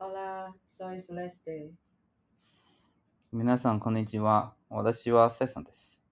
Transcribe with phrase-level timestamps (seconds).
[0.00, 1.72] 好啦，so it's last day。
[3.32, 4.54] 皆さんこんにちは。
[4.68, 6.02] 私はセさんです。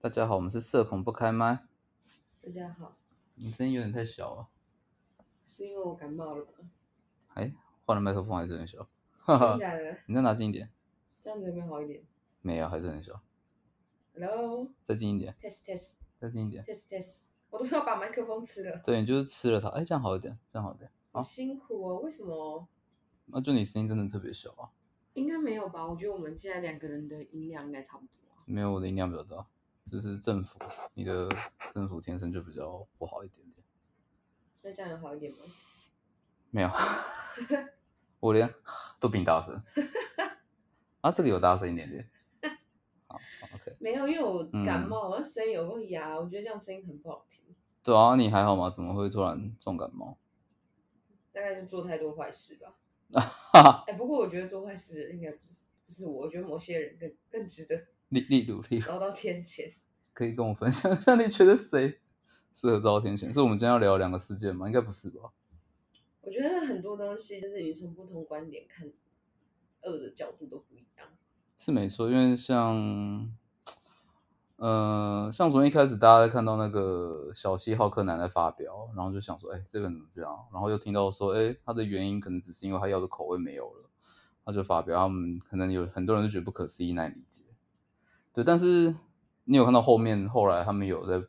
[0.00, 1.64] 大家好，我们是社恐不开麦。
[2.42, 2.96] 大家好，
[3.34, 4.48] 你声音有点太小了，
[5.46, 6.70] 是因为我感冒了吗？
[7.34, 7.52] 哎，
[7.86, 8.86] 换了麦克风还是很小。
[9.26, 9.98] 真的假的？
[10.06, 10.68] 你再拿近一点。
[11.22, 12.02] 这样子有没有好一点
[12.40, 13.20] 没有，还是很小。
[14.14, 16.64] ？Hello，test 再近一点， test 再近一点。
[16.64, 20.90] test test，我都要把麦克风吃了，对，你就是吃了它，哎，这样好一点，这样好一点。
[21.12, 22.00] 好好，辛苦哦。
[22.00, 22.66] 为什么？
[23.27, 24.71] 那就你声音真的特别小啊，
[25.13, 25.85] 应该没有吧？
[25.85, 28.43] 我觉得我们现在两个人的音量应该差不多啊。
[28.45, 29.45] 没有我的音量比较大，
[29.91, 30.57] 就是政府，
[30.93, 31.29] 你的
[31.73, 33.65] 政府天生就比较不好一点点。
[34.61, 35.39] 那这样有好一点吗？
[36.49, 36.69] 没有，
[38.21, 38.49] 我连
[38.99, 39.61] 都比你大声。
[41.01, 42.09] 啊，这个有大声一点点。
[43.07, 43.75] 好好，OK。
[43.79, 47.43] 没有，因为我感嗯冒，我声音有个哑，我觉得这样声音很不好听。
[47.83, 48.69] 对啊，你还好吗？
[48.69, 50.17] 怎么会突然重感冒？
[51.33, 52.73] 大概就做太多坏事吧。
[53.87, 59.71] 哎，不过我觉得做坏事应该不是不是我，我觉得某些人更更值得 例例如例如，遭到天谴。
[60.13, 61.99] 可以跟我分享一下，你觉得谁
[62.53, 63.31] 适合遭天谴？
[63.33, 64.65] 是我们今天要聊两个事件吗？
[64.67, 65.31] 应该不是吧？
[66.21, 68.91] 我觉得很多东西就是你从不同观点看
[69.83, 71.07] 恶的角度都不一样。
[71.57, 73.31] 是没错，因为像，
[74.57, 80.35] 呃，像昨天一开始大家在看到那个小西浩克男在发表，然后就想说，哎，这个人怎么这样？
[80.51, 83.89] 然后又听到说，哎，他的原因可能只是因为他要的口味没有了，
[84.43, 87.43] 他就发表，他们可能有很多人就觉得不可思议难以理解。
[88.33, 88.95] 对，但是
[89.43, 91.23] 你有看到后面后来他们有在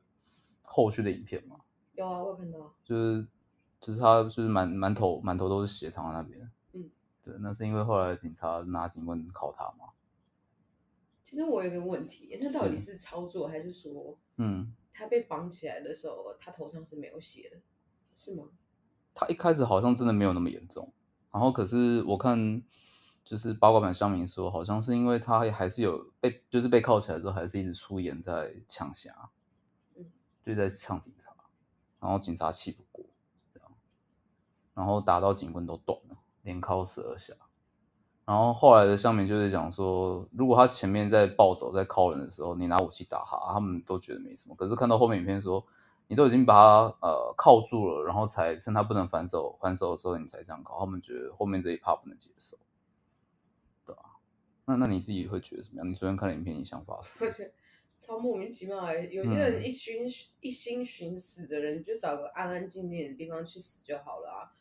[0.62, 1.56] 后续的影片吗？
[1.96, 2.58] 有啊，我有看到。
[2.82, 3.26] 就是
[3.78, 6.50] 就是他就是满满头满头都是血躺在那边。
[6.72, 6.88] 嗯，
[7.22, 9.90] 对，那是因为后来警察拿警棍铐他嘛。
[11.28, 17.60] 其实我有个问题，那到底是是操作还是说嗯，他被绑起来的时候，他头上是没有血的，
[18.16, 18.48] 是吗？
[19.12, 20.90] 他一开始好像真的没有那么严重，
[21.30, 22.62] 然后可是我看
[23.26, 29.30] 就是八卦版乡民说，好像是因为他还是有被就是被铐起来之后，还是一直出言在呛侠，
[29.96, 30.10] 嗯，
[30.42, 31.36] 就在呛警察，
[32.00, 33.04] 然后警察气不过，
[33.52, 33.70] 这样，
[34.72, 37.34] 然后打到警棍都断了，连铐十二下。
[38.28, 44.54] 然后后来的上面就是讲说，如果他前面在暴走、在靠人的时候，你拿武器打他，他们都觉得没什么。
[44.54, 45.66] 可是看到后面影片说，
[46.08, 52.58] 你都已经把他呃铐住了，然后才趁他不能反手还手的时候，你才这样搞，他们觉得后面这一趴不能接受，
[53.86, 54.20] 对啊。
[54.66, 55.88] 那那你自己会觉得怎么样？
[55.88, 57.12] 你昨天看了影片，你想法是？
[57.24, 57.50] 我觉得
[57.98, 59.06] 超莫名其妙的。
[59.06, 60.02] 有些人一心、
[60.42, 64.52] 一心寻死的人，就找个安安静静的地方去死就好了啊，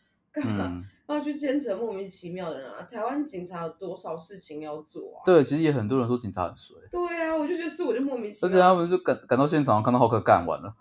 [0.41, 2.87] 干嘛、嗯，要去牵扯莫名其妙的人啊？
[2.89, 5.25] 台湾警察有多少事情要做啊？
[5.25, 8.69] 对，其实也很多人说警察很衰，对啊，我就觉得是我就莫名其妙而且妙。
[8.69, 10.73] 他们就赶赶到现场，看到浩克干完了，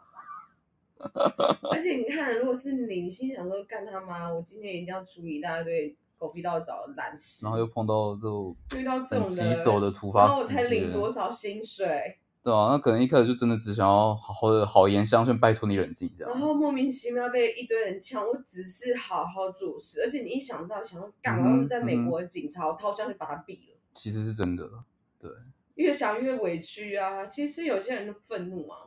[1.71, 16.27] 而且你看，如果是你，你心想说干他妈，我今天一定要处理一大堆狗屁倒找的烂事，然后又碰到这种遇到这很种，棘手的突发事然后我才领件，多少薪水，对啊，那可能一开始就真的只想要好好的好言相劝，拜托你冷静一下。
[16.27, 24.71] 然后莫名其妙被一堆人呛，我只是好好做事，而且你一想到想要干，嗯哼我要是在美国警察，我掏枪就把他毙了，其实是真的，
[25.19, 25.29] 对，
[25.75, 27.27] 越想越委屈啊。
[27.27, 28.79] 其实有些人的愤怒啊，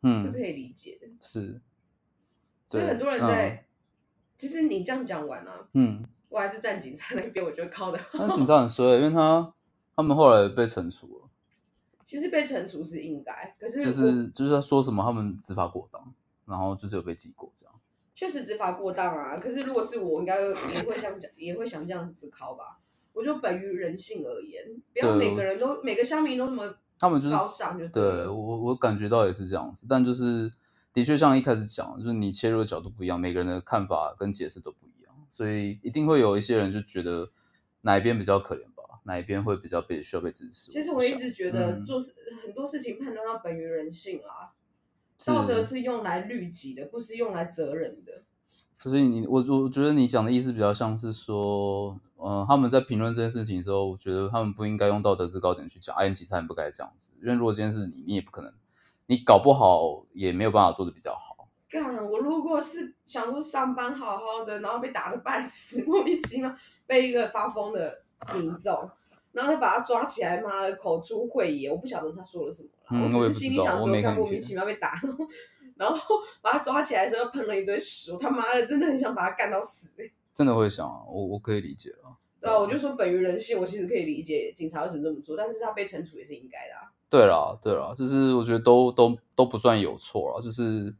[0.00, 1.60] 嗯是可嗯，以理解的，是，
[2.66, 3.66] 所以很多人在，
[4.38, 8.00] 其实你这样讲完啊，嗯，我还是站警察那边，我觉得靠的。
[8.14, 9.52] 但警察很衰，因为他
[9.94, 11.25] 他们后来被惩处了，
[12.06, 17.74] 其实被惩处是应该，可是就是就是他说什么他们执法过当，然后就是有被记过这样。
[18.14, 19.36] 确实执法过当啊。
[19.36, 22.78] 可是如果是我，应该会也会想讲，也会想这样子考吧。
[23.12, 30.52] 我就本于人性而言，不要每个人都每个乡民都这么他们就是高尚就对了我我我感觉到也是这样子，但就是
[30.92, 37.28] 的确像一开始讲，就是你切入的角度不一样，每个人的看法跟解释都不一样，所以一定会有一些人就觉得
[37.80, 38.75] 哪一边比较可怜吧，
[39.06, 40.70] 哪一边会比较被需要被支持。
[40.70, 44.52] 其实我一直觉得嗯做事、很多事情判断要本于人性啊，
[45.24, 48.22] 道德是用来律己的，不是用来责人的。
[48.82, 58.52] 所以你我我觉得你讲的意思比较像是说，呃，他们在评论这件事情的时候，我觉得他们不应该用道德制高点去讲，哎，你警察你不该这样子，因为如果今天是你，你也不可能，
[59.06, 61.48] 你搞不好也没有办法做的比较好。
[61.68, 66.54] 干，我如果是想说上班好好的，然后被打的半死，莫名其妙
[66.86, 68.02] 被一个发疯的
[68.34, 68.90] 民众，
[69.32, 75.26] 然后就把他抓起来，妈的口出秽言，我不晓得他说了什么啦，嗯我只我也不知道是心里想说，他莫名其妙被打，然 后
[75.76, 80.12] 然后把他抓起来的时候喷了一堆屎，我他妈的真的很想把他干到死、欸。
[80.34, 82.12] 真的会想啊，我我可以理解啊。
[82.40, 86.92] 对啊，我就说本于人性，我其实可以理解警察为什么这么做，但是他被惩处也是应该的啊。
[87.08, 90.94] 对啦，对啦，就是我觉得都都都不算有错啦，就是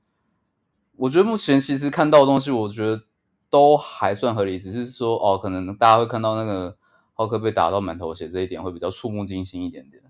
[0.97, 3.03] 我觉得目前其实看到的东西，我觉得
[3.51, 6.77] 都还算合理，只是说哦，可能大家会看到那个
[7.17, 10.03] 浩克被打到满头血这一点会比较触目惊心一点点。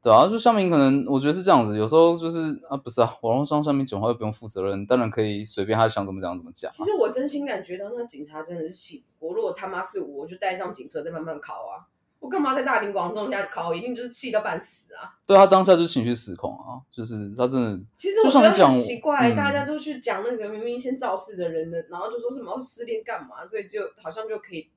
[0.00, 6.84] 对啊，就上面可能我觉得是这样子，有时候就是啊，不是啊，网络上上面讲话又不用负责任，当然可以随便他想怎么讲怎么讲、啊其。
[6.84, 11.90] 实我真心感觉到那警察真的是气不过，如果他妈是我，我就带上警车再慢慢考啊。
[12.18, 13.74] 我干嘛在大庭广众下考？
[13.74, 15.14] 一定就是气到半死啊！
[15.26, 24.70] 对他当下就情绪失控啊，就是他真的其实我觉得就像你讲很奇怪，嗯大家就去讲那个明明先肇事的人的，然后就说什么哦失恋干嘛，所以就好像就可以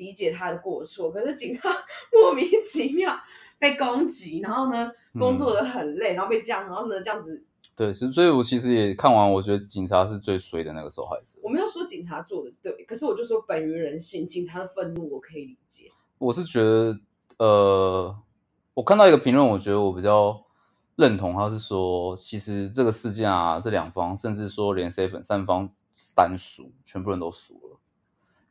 [0.00, 1.12] 理解他的过错。
[1.12, 1.68] 可是警察
[2.10, 3.14] 莫名其妙
[3.58, 7.44] 被攻击，然后呢嗯工作的很累，然后被这样，然后呢这样子，
[7.76, 11.38] 对，是所以我其实也看完，我觉得警察是最衰的那个受害者。
[11.42, 15.90] 我没有说警察做的对，可是我就说本于人性，警察的愤怒我可以理解。
[16.18, 16.98] 我是觉得，
[17.38, 18.16] 呃，
[18.74, 20.42] 我看到一个评论，我觉得我比较
[20.96, 27.69] 认同，他是说，其实这个事件啊，这两方，甚至说连 C 粉三方三输，全部人都输了。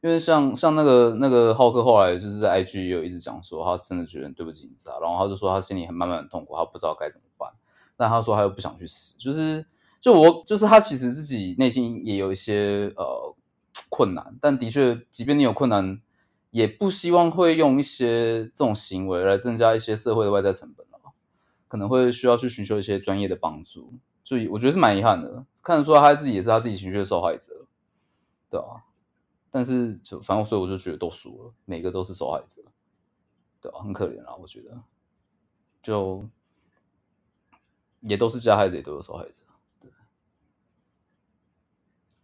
[0.01, 7.51] 因为像像那个那个浩克后来就是在 IG 也有一直讲说，他真的觉得很对不起警察，然后他就说他心里很慢慢很痛苦，他不知道该怎么办，
[7.97, 9.65] 但他说他又不想去死，就是
[9.99, 13.35] 就我就是他其实自己内心也有一些呃
[13.89, 15.99] 困难，但的确，即便你有困难，
[16.51, 21.11] 也不希望会用一些这种行为来增加一些社会的外在成本啊，
[21.67, 23.91] 可能会需要去寻求一些专业的帮助，
[24.23, 27.65] 所以我觉得是蛮遗憾的，看得出来他自己也是他自己情绪的受害者，
[28.49, 28.87] 对啊，
[29.49, 32.61] 但是就反正所以我就觉得都输了，每个都是受害者，
[33.61, 34.81] 对啊，很可怜啊，我觉得，
[35.81, 36.27] 就
[38.01, 39.43] 也都是加害者，也都是受害者。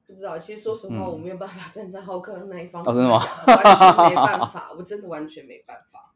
[0.08, 2.82] 不知道，其实说实话，嗯我没有办法站在浩克的那一方。
[2.84, 3.18] 哦真的吗
[3.48, 6.14] 完全没办 法，我真的完全没办法。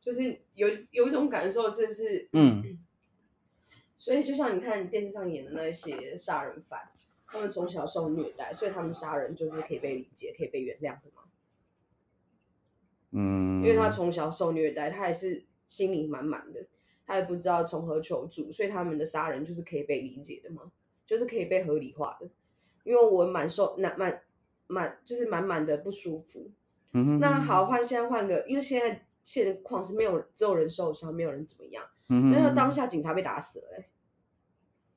[0.00, 2.78] 就是有有一种感受是是，嗯
[3.98, 6.88] 所以就像你看电视上演的那些杀人犯，
[7.30, 11.22] 他们从小受虐待，所以他们杀人就是可以被理解、可以被原谅的吗。
[13.10, 16.66] 嗯，因为他从小受虐待，他还是心里满满的，
[17.06, 20.72] 他也不知道从何求助，所以他们的杀人就是可以被理解的吗，
[21.06, 22.28] 就是可以被合理化的。
[22.84, 24.22] 因为我满受满满
[24.66, 26.50] 满就是满满的不舒服。
[26.92, 31.84] 嗯哼那好，，换现在换个，因为现在现况是没有只有人受伤，没有人怎么样。
[32.08, 33.88] 嗯哼那个当下警察被打死了、欸，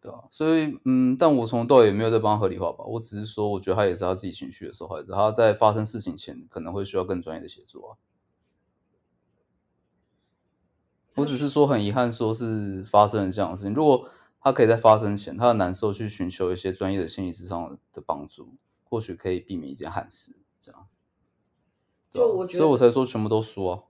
[0.01, 7.97] 对啊，所以嗯，但我从头到尾也没有在帮他合理化吧，我只是说，我觉得他也是他自己情绪的受害者，他在发生事情前可能会需要更专业的协助啊。
[11.15, 13.73] 我只是说很遗憾，说是发生了这样的事情。
[13.73, 14.09] 如果
[14.39, 20.35] 他可以在发生前，他的难受去寻求一些专业的心理智商的帮助，或许可以避免一件憾事。
[20.59, 20.87] 这样，
[22.11, 23.83] 对啊就我觉得所以我才说全部都输啊。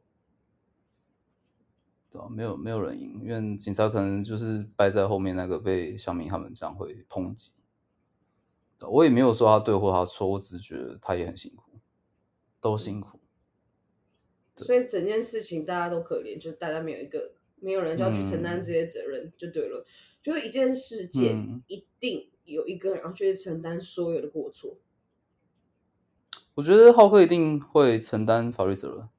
[2.12, 7.54] 对啊，没有没有人赢，因为警察可能就是败在后面那个被小明他们这样会抨击。
[8.82, 11.72] 我也没有说他对或他错，我只是觉得他也很辛苦，
[12.60, 13.20] 都辛苦。
[14.58, 19.86] 所以整件事情大家都可怜，就是大家没有一个没有人就要去承担嗯这些责任，就对了。
[20.22, 24.78] 就是一件事件，嗯一定有一个人要去承担所有的过错。
[26.56, 29.10] 我觉得浩克一定会承担法律责任。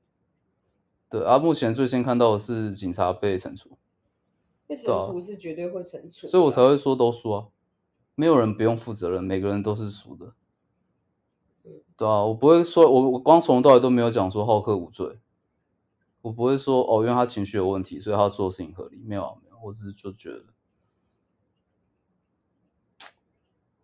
[1.13, 3.77] 对啊，目前最先看到的是警察被惩处，
[4.67, 7.49] 被惩处是绝对会惩处的，所以我才会说都输啊，
[8.15, 10.35] 没有人不用负责任，每个人都是输的。
[11.65, 15.21] 嗯对啊，我不会说，我我光从头到尾都没有讲说浩克无罪，
[16.23, 20.45] 我不会说哦，因为他情绪有问题，所以他做事情合理，没有啊，没有，我只是就觉得，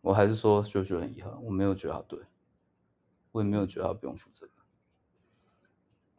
[0.00, 2.18] 我还是说就觉得很遗憾，我没有觉得他对，
[3.32, 4.57] 我也没有觉得他不用负责任。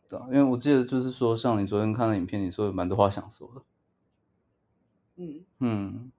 [0.09, 3.61] 对啊，因为我记得就是说，像你昨天看的影片，你说有蛮多话想说的。
[5.17, 6.11] 嗯，嗯，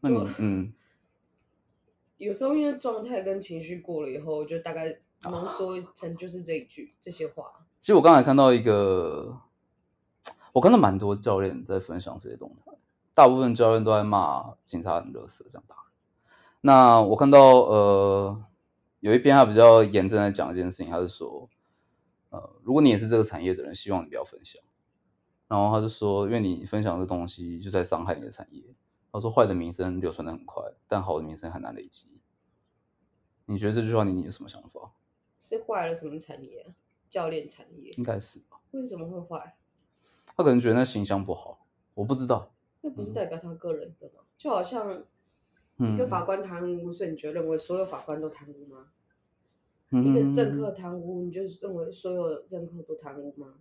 [0.00, 0.72] 那你嗯
[2.18, 7.44] 有时候因为状态跟情绪过了以后，就大概浓缩成就是这一句这些话。
[7.78, 9.38] 其实我刚才看到一个，
[10.52, 12.72] 我看到蛮多教练在分享这些动态，
[13.14, 15.84] 大部分教练都在骂警察很热色这样打人。
[16.62, 18.44] 那我看到呃
[19.00, 21.48] 有一篇他比较严正的讲一件事情，他是说，
[22.30, 24.62] 呃，如果你也是这个产业的人，希望你不要分享。
[25.48, 28.74] 然后他就说，因为你分享这东西就在伤害你的产业。
[29.12, 32.20] 他说，坏的名声流传的很快，但好的名声很难累积。
[33.46, 34.92] 你觉得这句话你你有什么想法？
[35.40, 36.74] 是坏了什么产业啊？
[37.08, 38.60] 教练产业应该是吧？
[38.72, 39.56] 为什么会坏？
[40.26, 42.52] 他可能觉得那形象不好，我不知道。
[42.80, 44.24] 那不是代表他个人的吗？
[44.36, 45.04] 就好像
[45.78, 48.88] 嗯，一个法官贪污，所以你就认为所有法官都贪污吗？
[49.90, 53.54] 嗯一个政客贪污，你就认为所有政客都贪污吗？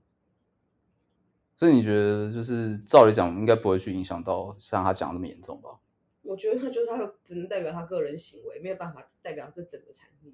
[1.55, 5.79] 所以你觉得就是照理讲，应该不会去影响到像他讲的那么严重吧？
[6.23, 10.31] 我觉得他就是他只能代表他个人行为，没有办法代表这整个产业。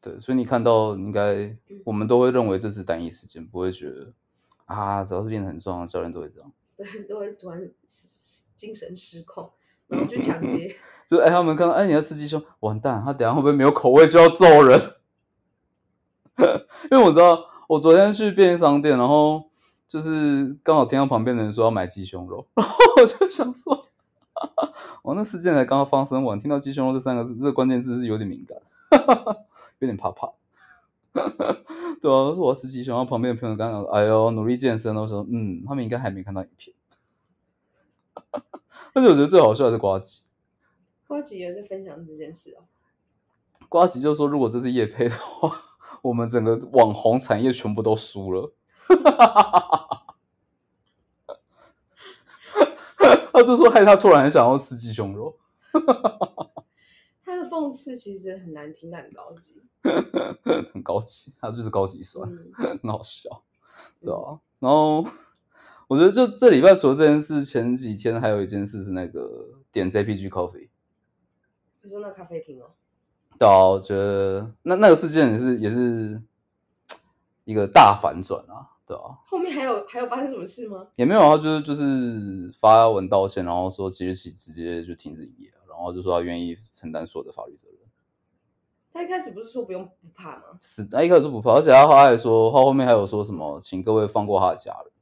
[0.00, 4.12] 对，所以你看到应该我们都会认为这是单一事件，不会觉得
[4.64, 6.50] 啊，只要是练得很壮，教练都会这样。
[6.78, 7.70] 对，都会突然
[8.56, 9.50] 精神失控，
[9.88, 10.74] 然后去抢 劫。
[11.06, 14.80] 就是哎，他们看到哎你要吃鸡胸，完蛋，他等下会不会没有口味就要揍人？
[16.90, 19.44] 因为我知道，我昨天去便利商店，然后
[19.88, 23.86] 就是刚好听到旁边的人说要买鸡胸肉， 然后我就想说，
[25.02, 28.58] 我那事件才刚刚发生完，听到鸡胸肉这三个字，这个关键字是有点敏感，
[29.78, 30.30] 有点怕怕。
[31.12, 36.74] 对啊，说我要吃鸡胸，然后旁边的朋友刚刚哎呦努力健身，我说嗯，他们应该还没看到影片。
[38.92, 40.22] 但是我觉得最好笑的是瓜吉，
[41.06, 42.66] 瓜吉也在分享这件事哦。
[43.68, 45.69] 瓜吉就说，如果这是叶配的话。
[46.02, 48.52] 我们整个网红产业全部都输了，
[53.32, 55.38] 他就说害他突然想要吃鸡胸肉。
[57.24, 59.62] 他的讽刺其实很难听，但很高级，
[60.72, 63.42] 很高级，他就是高级酸，很好笑，
[64.00, 64.40] 对啊。
[64.58, 65.06] 然后
[65.86, 70.68] 我觉得就这礼拜除了这件事，前几天还有一件事是那个点 JPG Coffee，
[71.82, 72.72] 你说那咖啡厅哦。
[73.40, 76.20] 对啊，我觉得那那个事件也是也是
[77.44, 79.16] 一个大反转啊，对啊。
[79.24, 80.88] 后面还有还有发生什么事吗？
[80.96, 87.78] 也没有啊，就是就是发文道歉，然后说即日起直接就停止营业，然后就说他愿意承担所有的法律责任。
[88.92, 90.42] 他一开始不是说不用不怕吗？
[90.60, 94.92] 是，他一开始说不怕，而且他他还说他后面还有说什么，请各位放过他的家人。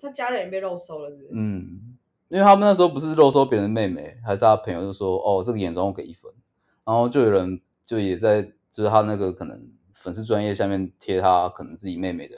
[0.00, 1.28] 他家人也被肉收了，是？
[1.30, 6.28] 嗯，因为他们那时候不是肉收别人的妹妹，还是他朋友就说哦，这个眼妆我给一分。
[6.84, 12.36] 然后就有人就也在，就是他那个可能粉丝专业下面贴他可能自己妹妹的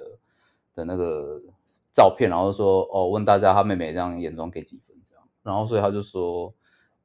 [0.75, 1.41] 的那个
[1.93, 6.53] 照片，然后说哦问大家他妹妹这样眼妆给几分这样，然后所以他就说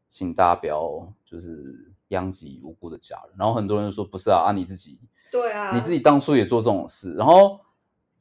[0.07, 4.99] 请大家不要就是殃及无辜的家人，然后很多人说不是啊，啊你自己
[5.31, 7.59] 对啊，你自己当初也做这种事，然后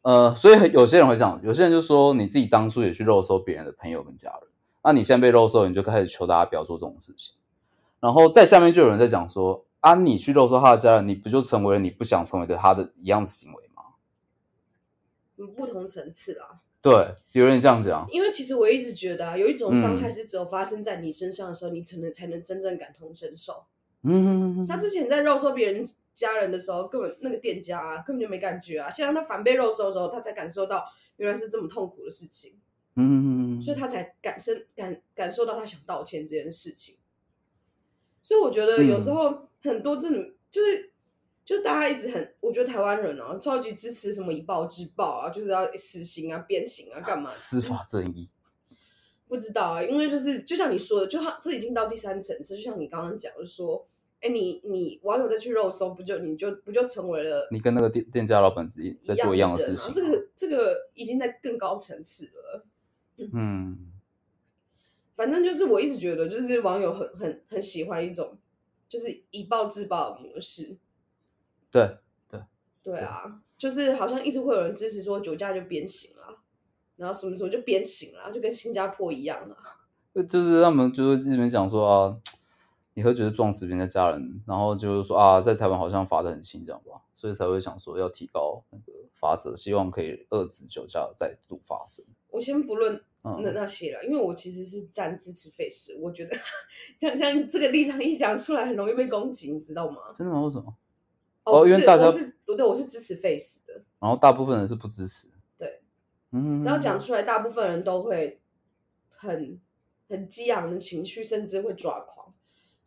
[0.02, 4.50] 呃所以有些人会讲，有些人就说你自己当初也去肉搜别人的朋友跟家人，
[4.84, 7.34] 那你现在被肉搜，你就开始求大家不要做这种事情。
[8.00, 13.82] 然后在下面就有人在讲说：“啊，你去肉收他的家人，你不就成为了你不想成为的他的一样的行为吗？”
[15.36, 16.60] 嗯，不同层次啦。
[16.80, 18.06] 对，有人这样讲。
[18.10, 23.64] 因为其实我一直觉得啊，有一种伤害是只有发生在你身上的时候，你才能才能真正感同身受。
[24.02, 24.64] 嗯。
[24.66, 28.88] 他之前在肉收别人家人的时候，根本那个店家啊，根本就没感觉啊。
[28.88, 30.84] 现在他反被肉收的时候，他才感受到
[31.16, 32.54] 原来是这么痛苦的事情。
[32.94, 33.60] 嗯。
[33.60, 36.96] 所以他才感生感感受到他想道歉这件事情。
[38.22, 40.90] 所以我觉得有时候很多这种就是
[41.44, 47.28] 就是大家一直很，我觉得台湾人啊超级支持什么以暴制暴啊，就是要死刑啊、鞭刑啊，干嘛？
[47.28, 48.28] 司法正义？
[49.26, 53.86] 不知道啊，因为就是就像你说的，就他这已经到第三层次，就像你刚刚讲的说，
[54.20, 59.92] 哎，你你网友再去肉搜，不就你就不就成为了你跟那个店店家老板之在做一样的事情？
[59.92, 62.66] 这个这个已经在更高层次了。
[63.32, 63.87] 嗯。
[65.18, 68.38] 反正就是我一直觉得，就是网友很很很喜欢一种，
[68.88, 70.78] 就是以暴制暴的模式。
[71.72, 71.98] 对
[72.30, 72.40] 对
[72.84, 76.38] 对啊，就是好像一直会有人支持说酒驾就鞭刑啊，
[76.94, 79.56] 然后什么时候就鞭刑啊，就跟新加坡一样啊。
[80.28, 82.16] 就是他们就是一直讲说啊，
[82.94, 92.04] 你喝酒就撞死别人的家人，然后就是说啊，在台湾好像罚的很轻，这样吧，所以才会想说要提高那个罚则，希望可以遏制酒驾再度发生。
[92.30, 93.02] 我先不论。
[93.22, 96.36] 那那些了，因为我其实是站支持 face，我觉得
[96.98, 99.98] 像像这个立场一讲出来，很容易被攻击，你知道吗？
[100.14, 100.40] 真的吗？
[100.42, 100.74] 为什么？
[101.44, 105.26] 哦，因为大家是不对，我是支持 face 的，然后大部分人是不支持。
[105.58, 105.80] 对，
[106.30, 108.40] 嗯，只要讲出来，大部分人都会
[109.14, 109.58] 很
[110.08, 112.32] 很激昂的情绪，甚至会抓狂，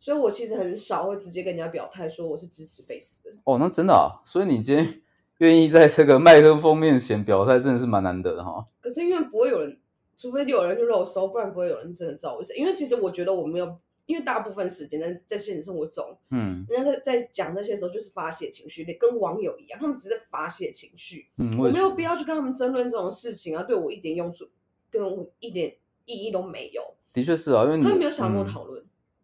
[0.00, 3.30] 所以我其实很少会直接跟人家表态说我是支持 face 的。
[3.44, 5.02] 哦，那真的啊，所以你今天
[5.38, 8.66] 愿意在这个麦克风面前表态，真的是蛮难得的哈。
[8.80, 9.78] 可是因为不会有人。
[10.22, 12.56] 除非有人去肉搜，不然不会有人真的知道我是。
[12.56, 13.76] 因为其实我觉得我没有，
[14.06, 21.26] 因为大部分时间在在现实生活中，嗯，人家在在讲那些时候就是发泄情绪，跟网友一样，他们只是发泄情绪。
[21.38, 24.48] 嗯，我没有必要去跟他们争论这种事情啊，对我一点用处，
[24.92, 25.74] 跟我一点
[26.04, 26.94] 意义都没有。
[27.12, 28.80] 的确是啊，因为他们没有想跟我讨论。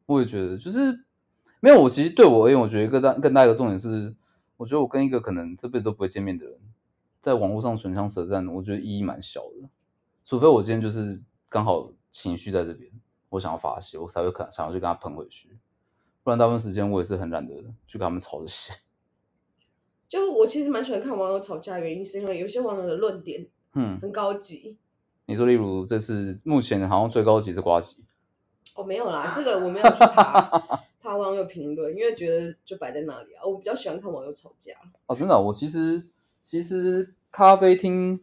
[0.07, 1.05] 我也觉得，就是
[1.61, 1.81] 没有。
[1.81, 4.13] 我其实对我而言，我觉得更大更大一个重点是，
[4.57, 6.59] 我觉得我跟一个可能这辈子都不会见面的人，
[7.21, 9.69] 在网络上唇枪舌战，我觉得意义蛮小的。
[10.25, 12.91] 除非我今天就是刚好情绪在这边，
[13.29, 15.57] 我想要发泄，我才会可想要去跟他喷回去。
[16.23, 17.55] 不然大部分时间我也是很懒得
[17.87, 18.73] 去跟他们吵这些。
[20.09, 24.77] 就我其实蛮喜欢看网友吵架，原因是因为有些网友的论点，嗯，很高级。
[25.27, 28.03] 你说，例如这次目前好像最高级是瓜吉。
[28.75, 33.45] 哦，没有啦，这个我没有去爬爬网友评论，因为觉得就摆在那里啊。
[33.45, 34.73] 我比较喜欢看网友吵架。
[35.07, 36.07] 哦，真的啊、我其实
[36.41, 38.19] 其实咖啡厅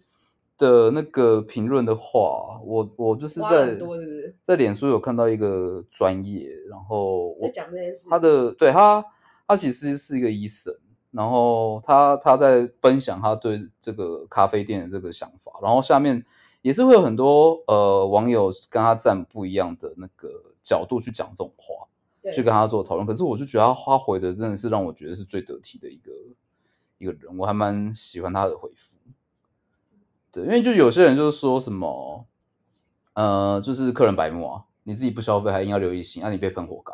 [0.57, 4.35] 的那个评论的话，我我就是在很多，是不是？
[4.41, 8.09] 在脸书有看到一个专业，然后我在讲这件事。
[8.09, 9.05] 他的对他
[9.47, 10.73] 他其实是一个医生，
[11.11, 16.25] 然后他他在分享他对这个咖啡店的这个想法，然后下面
[16.61, 20.29] 也是会有很多呃网友跟他站不一样的那个
[20.63, 21.87] 角度去讲这种话，
[22.21, 23.05] 对去跟他做讨论。
[23.05, 26.11] 可是我就觉得他他回的真的是让我觉得是最得体的一个
[26.97, 28.95] 一个人，我还蛮喜欢他的回复。
[30.35, 32.25] 对，因为就有些人就是说什么，
[33.13, 36.93] 呃，就是客人白目啊，你自己不消费还硬要留一星，那、你被喷活该，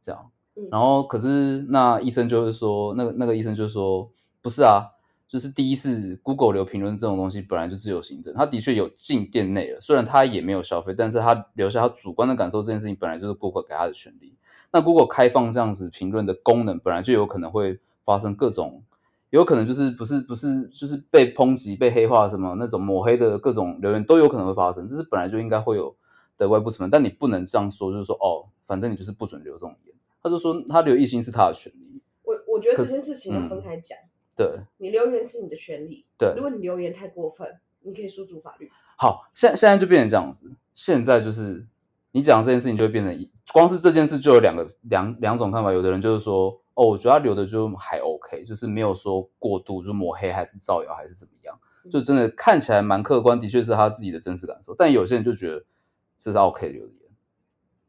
[0.00, 0.30] 这样。
[0.54, 4.08] 嗯然后可是那医生就是说，那个那个医生就说，
[4.40, 4.86] 不是啊，
[5.26, 14.36] 就是第一是 Google 留评论这种东西本来就自由行政，他的确有进店内了，虽然他也没有消费，但是他留下他主观的感受这件事情本来就是 Google 给他的权利。
[14.70, 18.82] 那 Google 开放这样子评论的功能，本来就有可能会发生各种，
[19.30, 25.94] 有可能就是不是不是就是被抨击、被黑化什么那种抹黑的各种留言都有可能会发生，这是本来就应该会有
[26.36, 29.94] 的外部成分，但你不能这样说，就是说哦，反正你就是不准留这种言。
[30.22, 33.96] 他就说他留一心是他的权利，我我觉得这件事情要分开讲。
[34.36, 36.40] 对你留言是你的权利，对如。
[36.40, 37.46] 果你留言太过分，
[37.82, 38.70] 你可以诉诸法律。
[38.96, 41.66] 好，现现在就变成这样子，现在就是
[42.12, 51.60] 你讲这件事情就会变成一，光是这件事就有两个两两种看法，有的人就是说，哦，我觉得他留的就还 OK，就是没有说过度就抹黑还是造谣还是怎么样，
[51.90, 55.62] 就真的看起来蛮客观，的确是他自己的真实感受，但有些人就觉得
[56.16, 57.10] 这是 OK 留的言，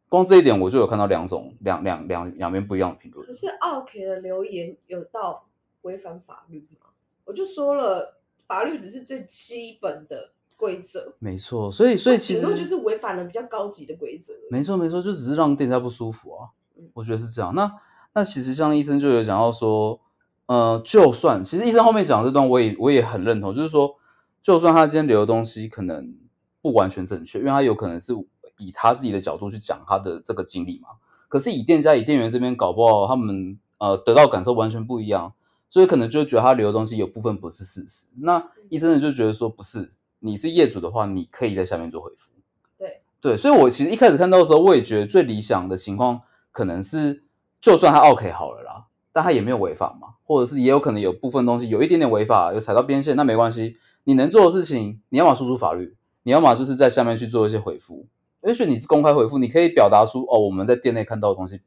[0.10, 5.48] 光这一点我就有看到两种两两两两边不一样的评论可，是 OK 的留言有到
[5.84, 6.90] 违反法律吗？
[7.24, 14.34] 我就说了，法律只是最基本的规则，没错，所以所以其实就是违反了比较高级的规则。
[14.50, 16.90] 没错没错，就只是让店家不舒服啊嗯。
[16.94, 17.56] 我觉得是这样。
[17.56, 17.72] 那
[18.14, 20.00] 那其实像医生就有讲到说，
[20.46, 23.96] 呃，就算其实医生后面讲的这段我也我也很认同，就是说，
[24.42, 26.14] 就算他今天留的东西可能
[26.62, 28.14] 不完全正确，因为他有可能是
[28.58, 30.90] 以他自己的角度去讲他的这个经历嘛。
[31.30, 35.34] 可是以店家以店员这边搞不好他们呃得到感受完全不一样，
[35.70, 38.08] 所以可能就觉得他留的东西有部分不是事实。
[38.20, 42.30] 那医生呢就觉得说不是，你是业主的话，你可以在下面做回复。
[42.78, 46.22] 对对，所以我其实一开始看到的时候，我也觉得最理想的情况
[46.52, 47.24] 可能是，
[47.62, 58.08] 就算他 OK 好了啦，但他也没有违法嘛，或者是也有可能有部分东西有一点点违法，有踩到边线，那没关系，你能做的事情，你要么诉诸法律，你要么就是在下面去做一些回复，
[58.44, 61.58] 也许你是公开回复，你可以表达出哦，我们在店内看到的东西，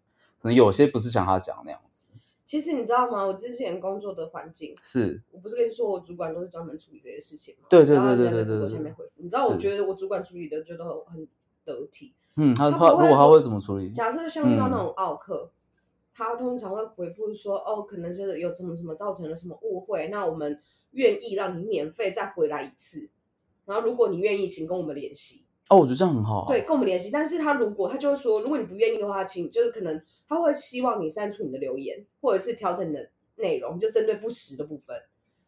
[0.42, 2.07] 可能有些不是像他讲的那样子，
[2.44, 3.24] 其实你知道吗？
[3.24, 7.66] 我之前工作的环境，是我不是跟你说我主管都是专门处理这些事情吗？
[7.70, 11.28] 对对对对对对对下面回复，你知道我觉得我主管处理的觉得很
[11.64, 12.12] 得体。
[12.37, 13.90] 嗯，他他如果他会怎么处理？
[13.90, 15.50] 假设像遇到嗯那种奥客，
[16.14, 20.61] 他通常会回复说：“哦，可能是有什么什么造成了什么误会，那我们
[20.92, 23.11] 愿意让你免费再回来一次。
[23.66, 25.44] 然后如果你愿意，请跟我们联系。
[25.68, 27.11] 哦，我觉得这样很好、啊，对，跟我们联系。
[27.11, 34.96] 但是他如果他就会说，如果你不愿意的话，请就是可能他会希望你删除你的留言，或者是调整你的内容，就针对不实的部分。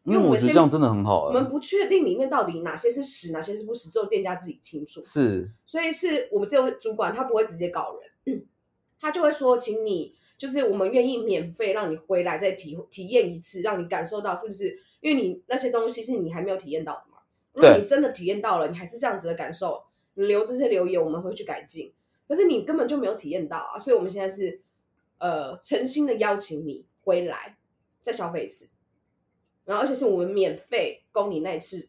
[0.03, 5.01] 因因为我觉得这样真的很好、欸，我们不确定里面到底哪些是实，哪些是不实，只有店家自己清楚。
[5.01, 8.45] 是所以是我们这位主管，他不会直接告人，嗯
[8.99, 14.79] 他就会说，请你就是我们愿意免费让你回来再体体验一次，让你感受到是不是？
[15.01, 17.17] 因为你那些东西是你还没有体验到的嘛。
[17.53, 21.91] 如果你真的体验到了，你还是这样子的感受，你留这些留言，我们会去改进。
[22.27, 24.61] 可是你根本就没有体验到啊，所以我们现在是
[25.17, 27.57] 呃诚心的邀请你回来
[28.01, 28.69] 再消费一次，
[29.65, 31.87] 然后而且是我们免费供你那一次，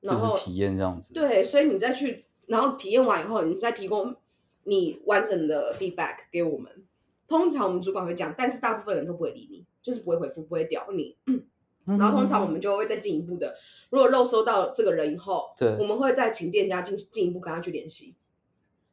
[0.00, 4.14] 然后就是体验这样子，对，所以你再去，然后体验完以后，你再提供
[4.64, 6.70] 你完整的 feedback 给我们。
[7.30, 11.16] 通常我们主管会讲，但是大部分人都不会理你，就是不会回复，不会屌你。
[11.26, 11.40] 嗯，
[11.96, 13.54] 然后通常我们就会再进一步的，
[13.90, 18.16] 如果漏收到这个人以后，对我们会再请店家进进一步跟他去联系，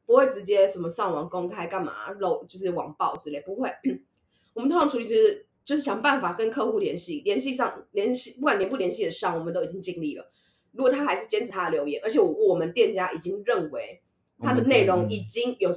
[0.05, 3.71] 不会直接什么上网公开干嘛漏就是网暴之类，不会。
[4.53, 10.31] 我们通常处理就是就是想办法跟客户联系，联系上联系，不管联不联系得上，我们都已经尽力了。
[10.73, 14.03] 如果他还是坚持他的留言，而且我我们店家已经认为
[14.39, 15.71] 他的内容已经有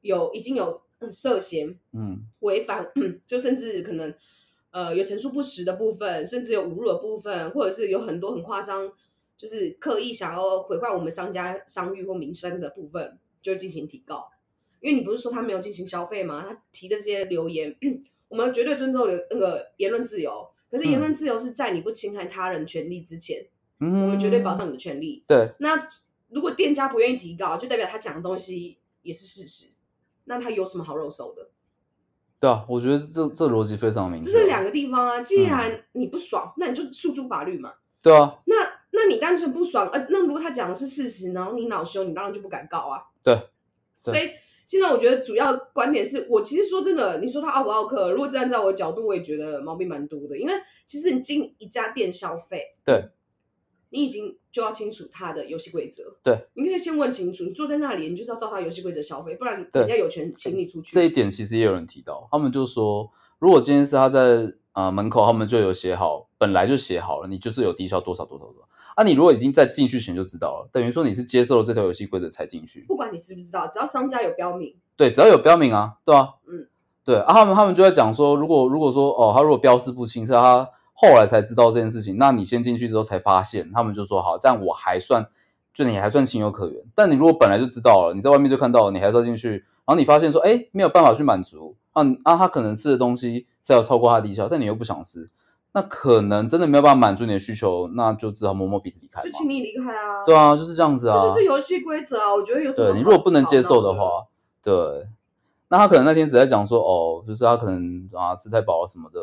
[0.00, 2.86] 有已经有涉嫌嗯违反，
[3.26, 4.14] 就甚至可能
[4.70, 8.90] 呃有陈述不实的部分，甚至有侮辱的部分，或者是有很多很夸张，
[9.36, 14.30] 就是刻意想要毁坏我们商家商誉或名声的部分，就进行提告。
[14.80, 16.44] 因为你不是说他没有进行消费吗？
[16.46, 17.74] 他提的这些留言，
[18.28, 20.46] 我们绝对尊重留那个言论自由。
[20.70, 23.46] 可是言论自由是在你不侵害他人权利之前，
[23.78, 25.22] 嗯，我们绝对保障你的权利。
[25.26, 25.88] 对，那
[26.30, 29.70] 如果店家不愿意提高，就代表他讲的东西也是事实，
[30.24, 31.48] 那他有什么好肉搜的？
[32.40, 34.30] 对啊，我觉得这这逻辑非常明确。
[34.30, 35.22] 这是两个地方啊。
[35.22, 37.72] 既嗯然你不爽，那你就诉诸法律嘛。
[38.02, 38.54] 对啊，那
[38.90, 43.02] 那你单纯不爽，呃，那如果他讲的是事实，然后你恼羞，你当然就不敢告啊。
[43.22, 43.34] 对，
[44.02, 44.30] 对所以
[44.66, 50.38] 现在我觉得主要观点是我其实说真的，你说他奥不奥克，如果站在我的角度，我也觉得毛病蛮多的。
[50.38, 50.52] 因为
[50.84, 53.08] 其实你进一家店消费，对，
[53.94, 56.02] 你已经就要清楚他的游戏规则。
[56.20, 60.92] 对，你可以先问清楚，你坐在那里，你就是要照他游戏规则消费，不然人家有权请你出去。
[60.92, 68.68] 这一点其实也有人提到，他们就说，如果今天是他在呃门口，他们就有写好，本来就写好了，你就是有低消多少多少多少。
[68.96, 72.84] 啊，你如果已经在进去前就知道了，等于说你是接受了这条游戏规则才进去。
[72.88, 76.66] 不管你知不知道，只要商家有标明，对，只要有标明啊，对啊，嗯，
[77.04, 85.26] 对啊，他们他们就在讲说，如果如果说哦，他如果标示不清，是他后来才知道这件事情，那你先进去之后才发现，他们就说好，这样我还算，
[85.74, 86.82] 就你还算情有可原。
[86.94, 95.28] 但你如果本来就知道了，你在外面就看到了，你还是要进去，然后你发现说，哎，没有办法去满足，啊啊，他可能吃的东西再有超过他的低消，但你又不想吃，
[95.72, 99.30] 那可能真的没有办法满足你的需求，那就只好摸摸鼻子离开就。
[99.30, 100.22] 请你离开啊。
[100.24, 101.16] 对啊，就是这样子啊。
[101.20, 102.32] 这就是游戏规则啊！
[102.32, 104.24] 我觉得有什么对你如果不能接受的话，
[104.62, 105.08] 对，
[105.68, 109.18] 那他可能那天只在讲说，哦，就是他可能啊吃太饱了什么的，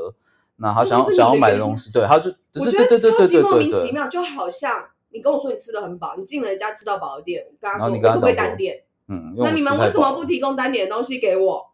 [0.61, 8.83] 那他想要想要买的东西，对，他就我觉得超级莫名其妙，就好像你跟我说你吃的很饱，你进了一家吃到饱的店，我跟他说我可不可以你跟他讲说单点？
[9.07, 10.23] 嗯，那你们为什么不？
[10.23, 11.71] 提供单点的东西给我？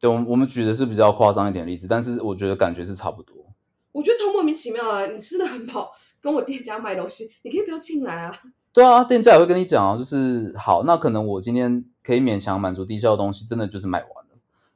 [0.00, 3.36] 对，我们我们举的是比较夸张一点的例子，但是我觉得感觉是差不多。
[3.92, 5.06] 我觉得超莫名其妙啊！
[5.06, 8.32] 你吃的很饱，跟我店家卖东西，你可以不要进来啊！
[8.72, 14.23] 对啊，店家也会跟你讲啊，就是好，那可能我今天可以勉强满足低消的东西，真的就是买完了。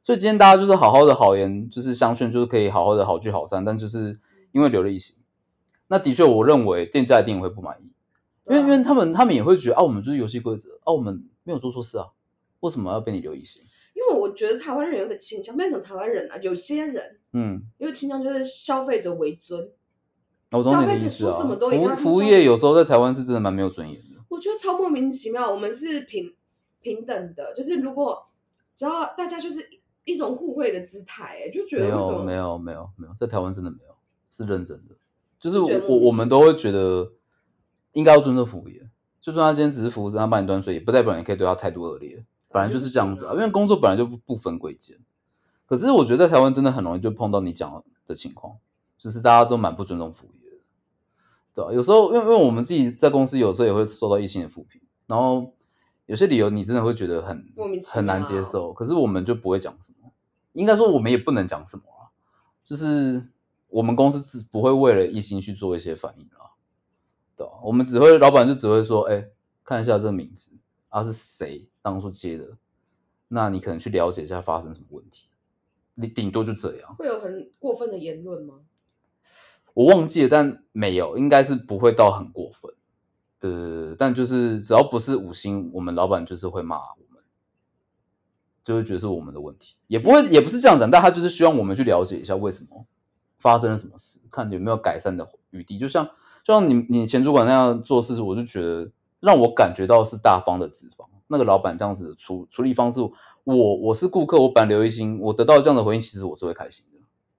[0.09, 4.19] 所以今天大家就是好好的好言，就是相劝，就是可以好好的好聚好散，但就是
[4.53, 5.15] 因为留了一行，
[5.89, 7.93] 那的确我认为店家一定会不满意，
[8.49, 12.07] 因为因为他们他们也会觉得啊，我们就是游戏规则啊，我们没有做错事啊，
[12.61, 13.61] 为什么要被你留一行？
[13.93, 19.61] 因为我觉得台湾人有一个倾向，不要讲台湾人啊，有些人嗯，有个倾向就是消费者为尊，
[20.53, 21.37] 我懂你消费者的意思啊。
[21.37, 24.17] 服务服务业有时候在台湾是真的蛮没有尊严的。
[24.31, 25.53] 我觉得超莫名其妙。
[25.53, 26.35] 我们是平
[26.81, 28.25] 平等的，就是如果
[28.75, 29.69] 只要大家就是
[30.09, 33.95] 一种互惠的姿态、哎，就觉得没有没有没有没有，在台湾真的没有，
[34.31, 34.95] 是认真的。
[35.39, 37.13] 就是我我我们都会觉得
[37.93, 38.89] 应该要尊重服务业，
[39.21, 42.25] 就算他今天只是服务生，他帮你端水，也不代表你可以对他态度恶劣。
[42.51, 44.97] 本来就是这样子啊，因为工作本来就不不分贵贱。
[45.67, 48.57] 可是我觉得在台湾真的很容易就碰到你讲的情况，
[48.97, 50.57] 就是大家都蛮不尊重服务业的，
[51.55, 55.53] 对啊，有时候因为因为我们自己在公司有时候也会受到异性的负评，然后
[56.07, 57.45] 有些理由你真的会觉得很
[57.87, 59.98] 很难接受，可是我们就不会讲什么，
[60.59, 62.11] 应该说我们也不能讲什么啊，
[62.65, 63.31] 就是
[63.69, 66.59] 我们公司只不会为了异性去做一些反应啊，
[67.37, 69.29] 对啊，我们只会老板就只会说，哎，
[69.65, 70.51] 看一下这个名字，
[70.89, 72.57] 啊是谁当初接的，
[73.29, 75.29] 那你可能去了解一下发生什么问题，
[75.95, 76.97] 你顶多就这样。
[76.97, 78.55] 会有很过分的言论吗？
[79.75, 82.75] 我忘记了，但没有，应该是不会到很过分。
[83.39, 87.08] 对对对对，但就是只要不是五星，我们老板就是会骂我们，
[88.69, 92.85] 就会觉得是我们的问题，也不会也不是这样讲，但他就是希望我们去了解一下为什么
[93.39, 95.79] 发生了什么事，看有没有改善的余地。
[95.79, 96.05] 就像
[96.45, 103.01] 就像你你前主管那样做事，我就觉得让我感觉到是大方的脂肪，那个老板这样子的处处理方式，
[103.45, 106.99] 我我是顾客，我本来留一星，我得到这样的回应，其实我是会开心的，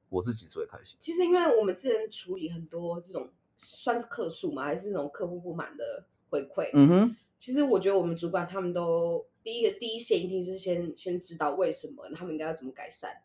[0.09, 0.97] 我自己是会开心。
[0.99, 13.23] 其实因为我们之前处理很多这种算是客诉嘛，还是那种客户不满的回馈，嗯哼，其实我觉得我们主管他们都第一个第一线一定是先先知道为什么他们应该要怎么改善，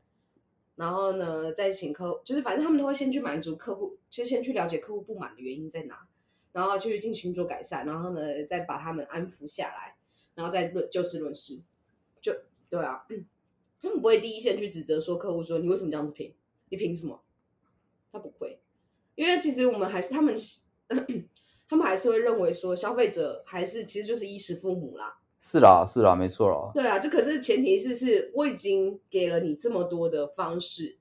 [0.74, 6.08] 然后呢再请客，就是反正他们都会先去满足客户，就先去了解客户不满的原因在哪，
[6.52, 9.96] 然后去进行做改善，然后呢再把他们安抚下来，
[10.34, 11.60] 然后再论就事论事，
[12.22, 12.34] 就
[12.70, 13.06] 对啊，
[13.82, 16.34] 他们不会第一线去指责说客户说你为什么这样子评，
[16.70, 17.22] 你凭什么？
[18.10, 18.58] 他不会，
[19.14, 20.34] 因为其实我们还是他们。
[21.66, 25.18] 他们还是会认为说，消费者还是其实就是衣食父母啦。
[25.46, 26.70] 是啦，是啦，没错啦。
[26.72, 30.96] 对啊，这可是前提是是我已经给了你这么多的方式，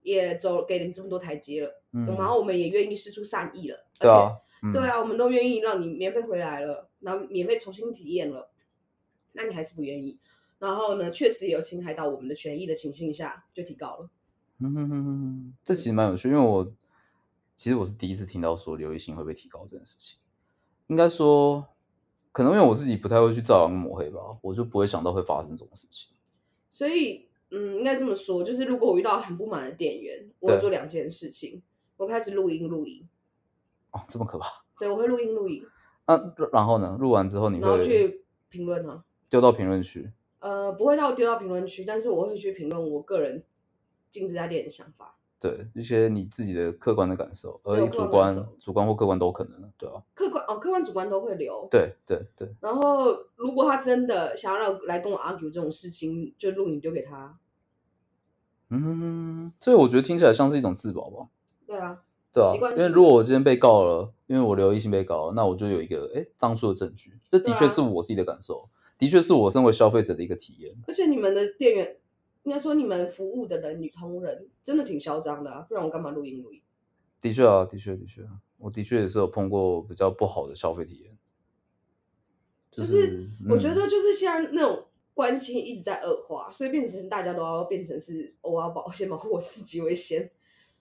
[0.00, 8.50] 也走给了你这么多台阶了，嗯，然后我们也愿意施出善意了，对啊，嗯对啊，我们都愿意让你免费回来了，然后免费重新体验了，
[9.32, 10.18] 那你还是不愿意，
[10.58, 14.08] 然后呢，确实有侵害到我们的权益的情形下，就提高了。
[14.60, 16.66] 嗯哼哼哼哼，这其实蛮有趣，因为我
[17.54, 20.16] 其实我是第一次听到说刘一星会被提高这件事情。
[20.86, 21.66] 应该说，
[22.36, 26.10] 可能因为我自己不太会去造谣抹黑吧，我就不会想到会发生这种事情。
[26.68, 31.62] 所以，嗯，应该这么说，就是如果我遇到很不满的店员，我会做两件事情，
[31.96, 33.08] 我开始录音录音，
[33.90, 34.46] 哦，这么可怕？
[34.78, 35.64] 对我会录音录音，
[36.06, 36.98] 那然后呢？
[37.00, 39.02] 录完之后你然后会去评论啊。
[39.30, 40.12] 丢到评论区？
[40.40, 43.44] 呃，不会到丢到评论区，但是我会去评论我个人
[44.10, 45.16] 进这家店的想法。
[45.38, 51.68] 对一些你自己的客观的感受，而主观主观或客观都可能，对啊，客观哦，客观主观都会留。
[51.70, 57.38] 对对对，然后如果他真的想要让来跟我 argue 这种事情，就录影丢给他。
[58.70, 61.28] 嗯，这我觉得听起来像是一种自保吧，
[61.66, 68.68] 对啊，对啊因为如果我今天被告了，因为我留异性被告了，那我就有一个哎当初的证据，这的确是我自己的感受，
[68.98, 70.74] 的确是我身为消费者的一个体验。
[70.88, 71.96] 而且你们的店员，
[72.46, 76.62] 应该说你们服务的人女同仁，真的挺嚣张的啊，不然我干嘛录音录音？
[77.20, 78.22] 的确啊，的确的确，
[78.56, 81.18] 我的确也是有碰过比较不好的消费体验。
[82.70, 90.30] 就是我觉嗯得就是现在那种关系一直在恶化，所以变成大家都要变成是哦我要保先保护我自己为先，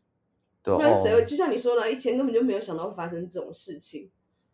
[0.61, 1.23] 对啊不然谁会？
[1.23, 4.11] 哦就像你说的，以前根本就没有想到会发生这种事情。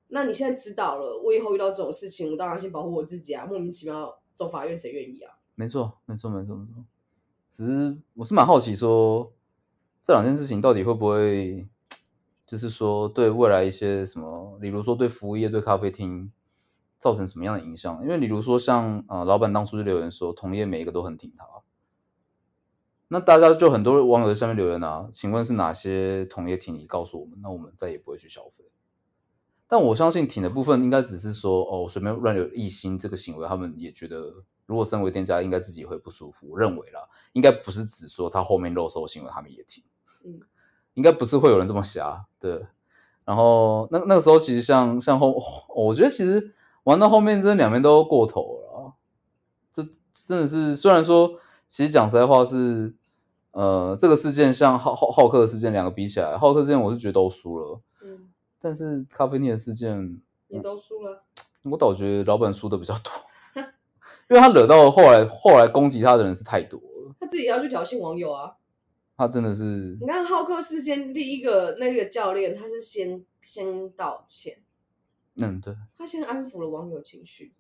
[0.08, 3.46] 那你现在知道了，我以后遇到这种事情，我当然先保护我自己啊！
[3.46, 5.34] 莫名其妙走法院，谁愿意啊？
[5.56, 6.86] 没错，没错，没错，没错。
[7.52, 9.34] 只是我是蛮好奇说，
[10.00, 11.68] 这两件事情到底会不会，
[12.48, 16.32] 就是说对未来一些什么，例如说对服务业、对咖啡厅
[16.98, 18.02] 造成什么样的影响？
[18.04, 21.46] 因为例如说像呃，老板当初就留言说，同业每一个都很挺他，
[23.10, 26.86] 那大家就很多网友在下面留言啊，请问是哪些同业挺你？
[26.86, 28.64] 告诉我们，那我们再也不会去消费。
[29.68, 36.48] 但我相信挺的部分应该只是说，哦，随便乱留一星这个行为，他们也觉得，如果身为店家，应该自己会不舒服。
[36.50, 37.02] 我认为啦，
[37.34, 39.84] 应该不是只说他后面漏收的行为，他们也听，
[40.24, 40.40] 嗯，
[40.94, 42.66] 应该不是会有人这么瞎，对。
[43.26, 45.38] 然后那那个时候，其实像像后，
[45.76, 48.80] 我觉得其实玩到后面，真的两边都过头了啊。
[49.74, 52.96] 这真的是，虽然说，其实讲实在话是，
[53.52, 57.82] 呃，这个事件像浩浩浩克事件两个比起来，浩克事件我是觉得都输了。
[58.06, 58.30] 嗯，
[58.62, 61.26] 但是咖啡店的事件，也都输了。
[61.64, 63.12] 我倒觉得老板输的比较多，
[64.32, 68.56] 因为他惹到后来后来攻击他的人是太多了，他自己也要去挑衅网友啊！
[69.18, 74.60] 他真的是你看浩克事件，第一个那个教练他是先先道歉，
[75.36, 77.54] 嗯对，他先安抚了网友情绪。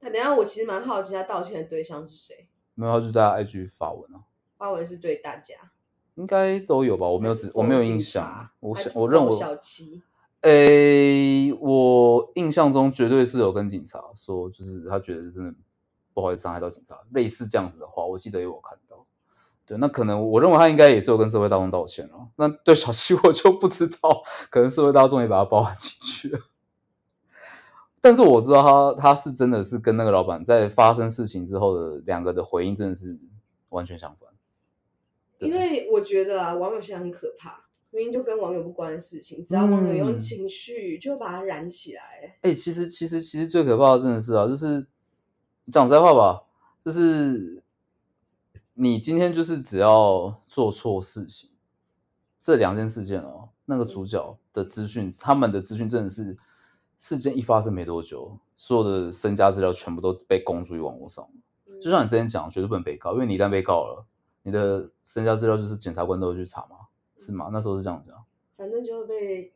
[0.00, 4.20] 那等下我其实蛮好奇他道歉的对象是谁，没有他就在 IG 发文啊，
[4.58, 5.54] 发文是对大家，
[6.16, 10.02] 应该都有吧，我没有只我没有印象，我想我认为小七，
[10.42, 15.54] 诶，我印象中绝对是有跟警察说，就是他觉得真的
[16.18, 19.06] 不好意思伤害到警察，类似这样子的话，我记得有我看到。
[19.64, 22.28] 对，那可能我认为他应该也是有跟社会大众道歉了。
[22.34, 26.40] 那对小七我就不知道， 可能社会大众也把他包含进去了。
[28.00, 33.20] 但是我知道他他是真的是跟那个老板在发生事情之后的两个的回应真的是
[33.68, 34.28] 完全相反。
[35.38, 42.38] 因为我觉得啊，网友现在很可怕，明明就跟网友不关的事情，只要网友用嗯情绪，就会把它燃起来。
[42.40, 44.86] 哎、其实其实其实最可怕的真的是啊，就是
[45.70, 46.44] 讲实在话吧，
[46.84, 47.62] 就是
[48.74, 51.50] 你今天就是只要做错事情，
[52.40, 56.36] 这两件事件哦，那个主角的资讯，他们的资讯真的是
[56.98, 61.28] 事件一发生没多久，所有的身家资料全部都被公诸于网络上
[61.80, 64.04] 就像你之前讲，绝对不能被告，因为你一旦被告了，
[64.42, 67.50] 你的身家资料就是检察官都会去查嘛，是吗？
[67.52, 68.16] 那时候是这样讲。
[68.56, 69.52] 反正就会被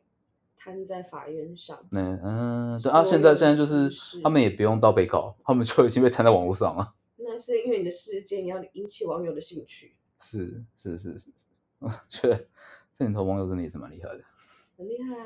[0.63, 1.77] 摊在法院上。
[1.91, 3.89] 那嗯，对啊，所现在有现在就是
[4.23, 6.93] 他们也不用到被告，他们就已经被摊在网络上了。
[7.17, 11.45] 那是因为你的事件要引起网友的兴趣，是是是是是，
[11.79, 12.47] 我觉得
[12.93, 14.23] 这年头网友真的也是蛮厉害的。
[14.77, 15.25] 很厉害啊。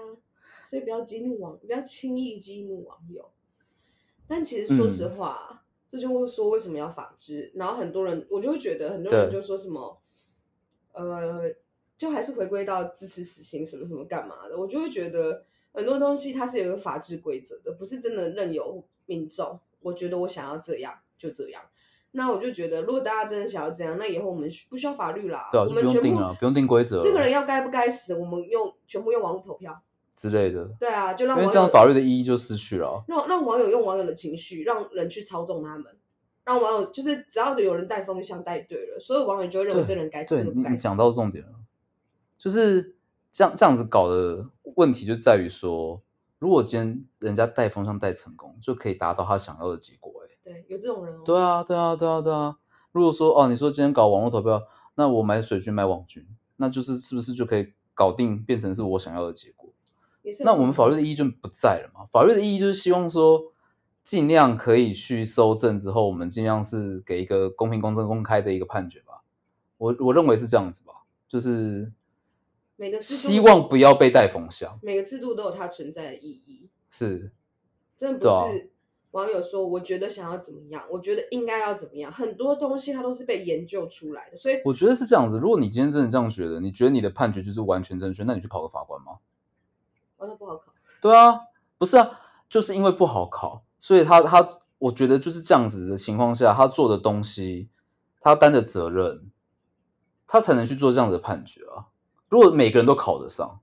[0.63, 3.29] 所以不要激怒网，不要轻易激怒网友。
[4.27, 7.51] 但其实说实嗯话，这就会说为什么要法治。
[7.55, 10.01] 然后很多人，我就会觉得很多人就说什么，
[10.91, 11.49] 呃，
[11.97, 14.57] 就还是回归到支持死刑什么什么干嘛的。
[14.57, 19.59] 我就会觉得很多东西它是有一个法治规则的，不是真的任由民众。
[19.81, 21.61] 我觉得我想要这样就这样。
[22.11, 29.79] 那我就觉得，如果大家真的想要这样，那以后我们不需要法律啦，对啊就不用我们全部不用定规则这个人要该不该死，我们用全部用网络投票。
[30.13, 33.03] 之类的，对啊，就让因为这样法律的意义就失去了啊。
[33.07, 35.85] 让让网友用网友的情绪，让人去操纵他们，
[36.43, 41.51] 让网友就是只要有人带风向带对了，所有网友就会认为这人该死，你讲到重点了，
[42.37, 42.95] 就是
[43.31, 46.01] 这样这样子搞的问题就在于说，
[46.39, 50.37] 如果今天人家带风向带成功，就可以达到他想要的结果、欸。
[50.43, 51.21] 对，有这种人哦。
[51.25, 52.57] 对啊，对啊，对啊，对啊。
[52.91, 54.63] 如果说哦，你说今天搞网络投票，
[54.95, 59.69] 那我买水军买网军，那就是是不是就可以搞定，变成是我想要的结果？
[60.43, 62.05] 那我们法律的意义就不在了嘛？
[62.11, 63.53] 法律的意义就是希望说，
[64.03, 69.21] 尽量可以去搜证之后，我们尽量是给一个公平、公正、公开的一个判决吧。
[69.77, 70.93] 我我认为是这样子吧，
[71.29, 71.93] 就是
[72.77, 74.79] 每个制度希望不要被带风向。
[74.81, 77.33] 每个制度都有它存在的意义，是，
[77.97, 78.71] 真的不是
[79.11, 85.39] 网友说，我觉得想要怎么样，我觉得应该要怎么样，很多东西它都是被研究出来的，所以我觉得是这样子。
[85.39, 89.19] 如果你今天真的这样觉得，你觉得你的判决就是完全正确，那你去考个法官吗？
[90.17, 90.71] 哦，那不好考。
[91.01, 91.39] 对啊，
[91.77, 97.69] 不是啊，就是因为不好考，所以他他，我觉得就是这样子的情况下，他做的东西，
[98.19, 99.31] 他担的责任，
[100.27, 101.87] 他才能去做这样子的判决啊。
[102.29, 103.59] 如果每个人都考得上，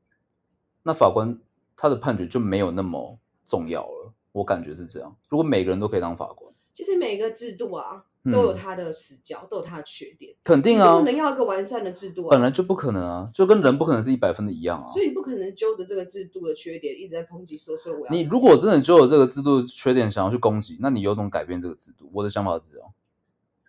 [0.83, 1.39] 那法官
[1.77, 4.13] 他的判决就没有那么重要了。
[4.33, 5.17] 我感觉是这样。
[5.29, 10.35] 如果每个人都可以当法官，其实每一个制度啊，嗯都有它的死角，都有它的缺点。
[10.43, 14.89] 肯定啊不可，能要一个完善的制度啊，本来就不可能啊，就跟人不可能是一百分的一样啊。
[14.89, 22.11] 所以你不可能揪着这个制度的缺点一直在抨击说，所以我要你如果真的揪着这个制度的缺点想要去攻击，那你有种改变这个制度。
[22.13, 22.89] 我的想法是这样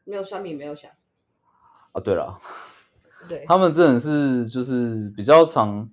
[0.04, 0.90] 没有算命没有想，
[1.92, 2.02] 啊。
[2.02, 2.40] 对了。
[3.28, 5.90] 对，他们真的是就是比较常，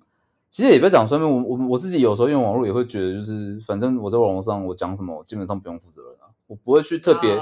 [0.49, 7.37] 其实也不要讲酸面，我我我自己有时候用网络也会觉得，就是反正我在网络上我讲什么，我基本上不用负责任啊，我不会去特别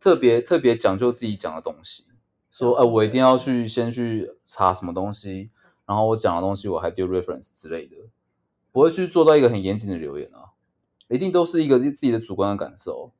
[0.00, 2.04] 特别特别讲究自己讲的东西，
[2.50, 5.50] 说要负哎、我一定要去先去查什么东西，
[5.86, 7.96] 然后我讲的东西我还丢 reference 之类的，
[8.70, 10.52] 不会去做到一个很严谨的留言啊，
[11.08, 13.12] 一定都是一个自己的主观的感受。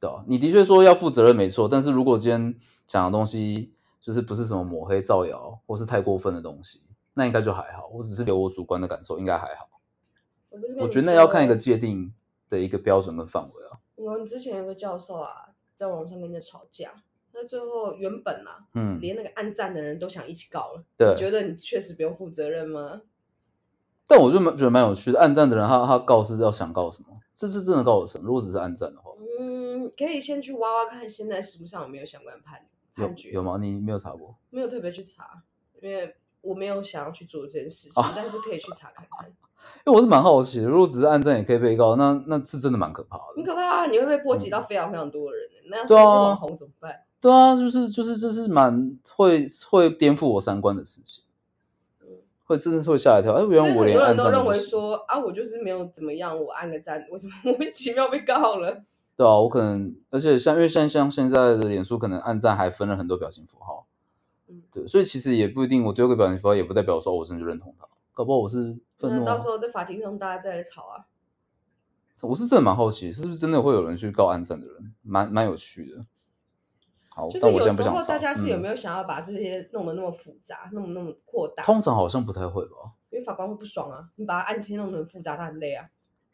[0.00, 2.54] 对啊，你的确说要负责任没错，但是如果今天
[2.86, 3.72] 讲的东西
[4.08, 6.80] 就是不是什么抹黑造谣或是太过分的东西，
[7.12, 7.88] 那应该就还好。
[7.92, 9.68] 我只是留我主观的感受，应该还好。
[10.48, 12.10] 我我觉得那要看一个界定
[12.48, 13.76] 的一个标准跟范围啊。
[13.96, 16.90] 我们之前有个教授啊，在网上跟人家吵架，
[17.34, 20.82] 那最后原本啊，嗯，连那个暗赞的人都想一起告了。
[20.96, 23.02] 对你觉得你确实不用负责任吗？
[24.06, 27.08] 但我就蛮觉得蛮有趣的，暗赞的人他他告是要想告什么？
[27.34, 28.22] 这是真的告得成？
[28.22, 32.77] 如果只是暗赞的话，嗯，可以先去挖挖看，现在实务上有没有相关的判判决？
[33.02, 33.58] 有有吗？
[33.60, 34.34] 你没有查过？
[34.50, 35.42] 没有特别去查，
[35.80, 39.30] 因为我没有想要去做这件事哦情，但是可以去查看看。
[39.84, 43.44] 因为我是蛮好奇的，如果只是按赞也可以被告，那那是真的蛮可怕的很。
[43.44, 43.86] 可怕啊！
[43.86, 47.02] 你会被波及到非常非常多的人，那要是网红怎么办？
[47.20, 51.24] 对啊，就是就是这是蛮会会颠覆我三观的事情，
[52.44, 53.34] 会真的是会吓一跳。
[53.34, 58.84] 哎，原来我所以很多连暗赞人都认为说啊，我就是没有怎么样，我按个赞，为什么莫名其妙被告了？
[59.18, 63.88] 对啊，我可能，而且像因为像像现在的脸书，可能暗赞还分了很多表情符号，
[64.46, 69.48] 嗯对，所以其实也不一定，我丢个表情符号也不代表说、哦我真的就认同他，搞不好我是愤怒、啊那到时。
[69.48, 71.04] 候在法庭上大家再来吵啊。
[72.22, 76.06] 我是真的蛮好奇，是不是真的会有人去告暗赞的人，蛮蛮有趣的。
[77.10, 78.04] 好，就是不想查。
[78.04, 81.64] 大家是有嗯没有想要把这些弄得那么复杂，弄得那么扩大？
[81.64, 82.92] 通常好像不太会吧？
[83.10, 85.88] 因为法官会不爽啊，你把它案件弄得很复杂，他很累啊。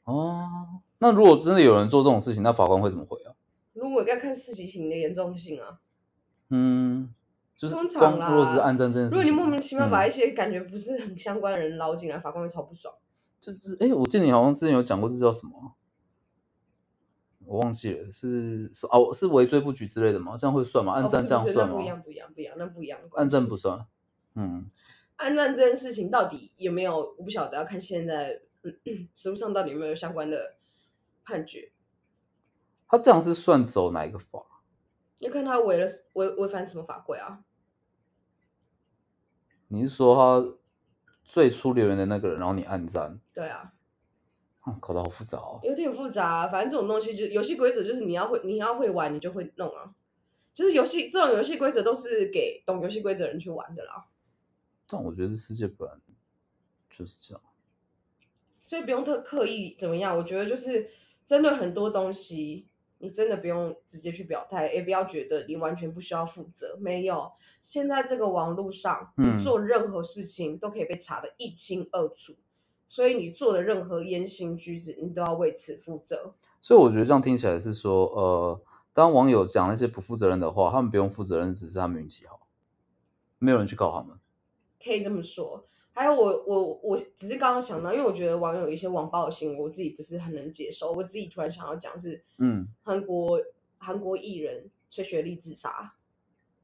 [0.05, 3.35] 哦，那如果真的有人做这种事情，那法官会怎么回啊？
[3.73, 5.81] 如果要看四级刑的严重性啊，
[6.51, 7.13] 嗯，
[7.57, 12.95] 就是通常如果只是暗战这件事情，如果你莫名其妙把嗯一些感觉不是很相关的人捞进来，法官会超不爽。
[13.41, 15.77] 就是哎、我记得你好像之前有讲过，这叫什么啊？
[17.47, 20.35] 我忘记了，是是哦，是围追不举之类的吗？
[20.35, 20.95] 这样会算吗？
[20.95, 21.75] 暗哦，不赞是不是，这样算吗？
[21.75, 23.85] 那不一样，不一样，不一样，那不一样暗赞系不算。
[24.35, 24.71] 嗯，
[25.17, 28.41] 按战这件事情到底有没有，我不晓得，要看现在嗯
[29.15, 30.57] 实务上到底有没有相关的
[31.25, 31.73] 判决，
[32.89, 34.45] 他这样是算走哪一个法？
[35.19, 37.45] 要看他违了违违反什么法规啊。
[39.69, 40.57] 你是说他
[41.25, 43.19] 最初留言的那个人，然后你暗赞？
[43.33, 43.73] 对啊，
[44.67, 45.61] 嗯，搞得好复杂哦。
[45.63, 49.95] 有点复杂、啊，反正这种东西就游戏规则就是你要会你要会玩，你就会弄啊。
[50.53, 54.07] 就是游戏这种游戏规则都是给懂游戏规则的人去玩的啦，
[54.87, 55.95] 但我觉得这世界本来
[56.91, 57.43] 就是这样。
[58.65, 60.17] 所以不用特刻意怎么样。
[60.17, 60.91] 我觉得就是
[61.25, 62.67] 针对很多东西，
[62.99, 66.77] 你真的不用直接去表态，也不要觉得你完全不需要负责。
[66.81, 67.31] 没有，
[67.63, 72.35] 现在这个网络上，嗯你做任何事情都可以被查得一清二楚，
[72.89, 76.35] 所以你做的任何言行举止，你都要为此负责。
[76.63, 78.61] 所以我觉得这样听起来是说，呃，
[78.95, 82.47] 当网友讲那些不负责任的话，他们不用负责任，只是他们运气好，
[83.39, 84.19] 没有人去告他们。
[84.83, 85.67] 可以这么说。
[85.95, 90.93] 还有我我我只是刚刚想到，因为我觉得网友一些网暴的行为，我自己不是很能接受。
[90.93, 93.41] 我自己突然想要讲是嗯，韩国
[93.79, 95.95] 韩国艺人崔雪莉自杀，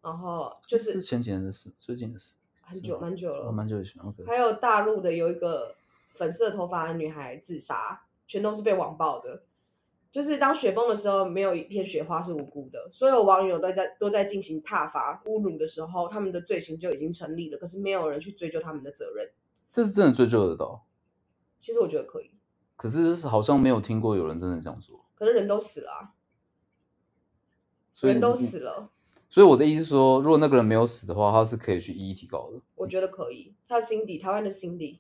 [0.03, 4.03] 然后就是是前几年的事，最近的事，很久蛮久了，蛮久以前。
[4.03, 5.77] OK，还有大陆的有一个
[6.15, 9.45] 粉色头发的女孩自杀，全都是被网暴的。
[10.13, 12.91] 就是当雪崩的时候，没有一片雪花是无辜的。
[12.91, 19.31] 所有网友都在都在进行挞伐、侮辱的时候，他们的罪行就已经成立了，可是没有人去追究他们的责任。
[19.71, 20.85] 这是真的追究得到，
[21.61, 22.33] 其实我觉得可以，
[22.77, 25.05] 可是好像没有听过有人真的这样做。
[25.15, 26.11] 可是人都死了、啊，
[27.95, 28.91] 所以人都死了，
[29.29, 32.61] 所以我的意思是说，如果那个人没有死的话，他是可以去一一提高的。
[32.75, 33.55] 我觉得可以。
[33.69, 34.99] 还有 Cindy，台湾的 Cindy，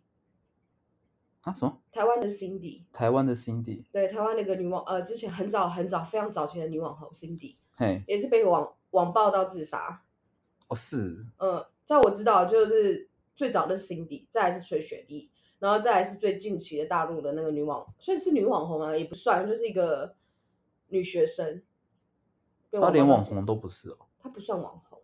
[1.42, 1.80] 啊什么？
[1.90, 10.02] 台湾的 Cindy，台湾的 Cindy，对，台湾那个女网，呃，之前很早很早非常早期的女网红 Cindy，嘿，也是被网网暴到自杀。
[10.68, 20.14] 哦是，呃，在我知道就是最早的是 Cindy，再来是崔雪莉，然后再来是最近期的大陆的那个女网，算是女网红啊，也不算，就是一个
[20.88, 21.62] 女学生。
[22.70, 23.96] 被他连网红都不是哦。
[24.22, 25.00] 她不算网红，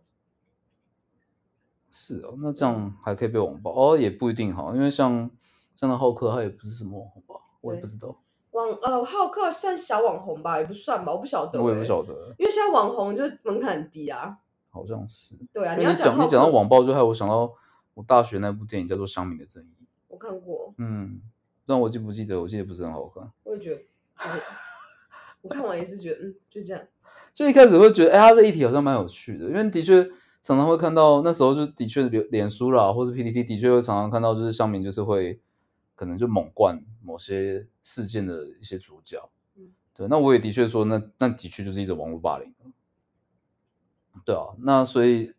[1.91, 5.29] 是哦，那这样还可以被网暴哦，也不一定哈，因为像
[5.77, 8.13] 像那浩克他也不是什么网红吧，我也不知道，
[8.51, 14.37] 网呃浩克算小网红吧，也不算吧，我不晓得、我也不欸晓得，因为现在网红就门槛很低啊。
[14.69, 15.35] 好像是。
[15.53, 17.51] 对啊，你讲你讲到，网暴，就害我想到
[17.93, 19.67] 我大学那部电影叫做《乡民的正义》，
[20.07, 21.19] 我看过，嗯，
[21.65, 22.39] 但我记不记得？
[22.39, 23.31] 我记得不是很好看。
[23.43, 23.81] 我也觉得，
[25.41, 26.83] 我看完也是觉得，嗯，就这样。
[27.33, 30.03] 就一开始会觉得，哎、他这一题好像蛮有趣的，因为的确
[30.41, 35.39] 常常会看到那时候就的确脸脸书啦，或是 PPT 的确会常常看到，就是乡民就是会
[35.97, 39.73] 可能就猛灌某些事件的一些主角嗯。
[39.93, 42.53] 对，那我也的确说，那那的确就是一种网络霸凌。
[44.23, 45.33] 对啊，那所以，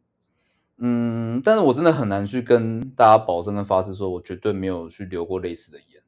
[0.77, 6.03] 嗯，但是我真的很难去跟大家保证跟发誓说，我绝对没有去留过类似的言。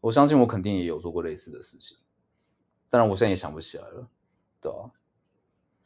[0.00, 1.96] 我相信我肯定也有做过类似的事情，
[2.90, 4.08] 当然我现在也想不起来了。
[4.60, 4.90] 对啊，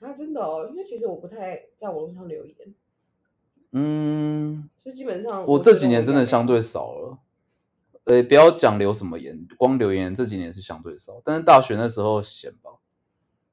[0.01, 2.75] 啊，真的哦，因为其实我不太在网络上留言，
[3.73, 7.19] 嗯，就基本上我这几年真的相对少了。
[8.09, 11.21] 呃，不要讲留什么言，光留言这几年是相对少。
[11.25, 12.71] 但是大学那时候闲吧，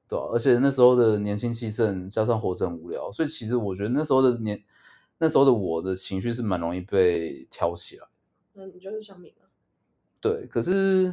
[0.08, 4.64] 对啊，而且那时候的年轻气盛，加上活着很无聊，所以其实我觉得那时候的年，
[5.18, 8.06] 那时候的我的情绪是蛮容易被挑起来。
[8.54, 9.44] 嗯，你就是小敏啊。
[10.22, 11.12] 对，可是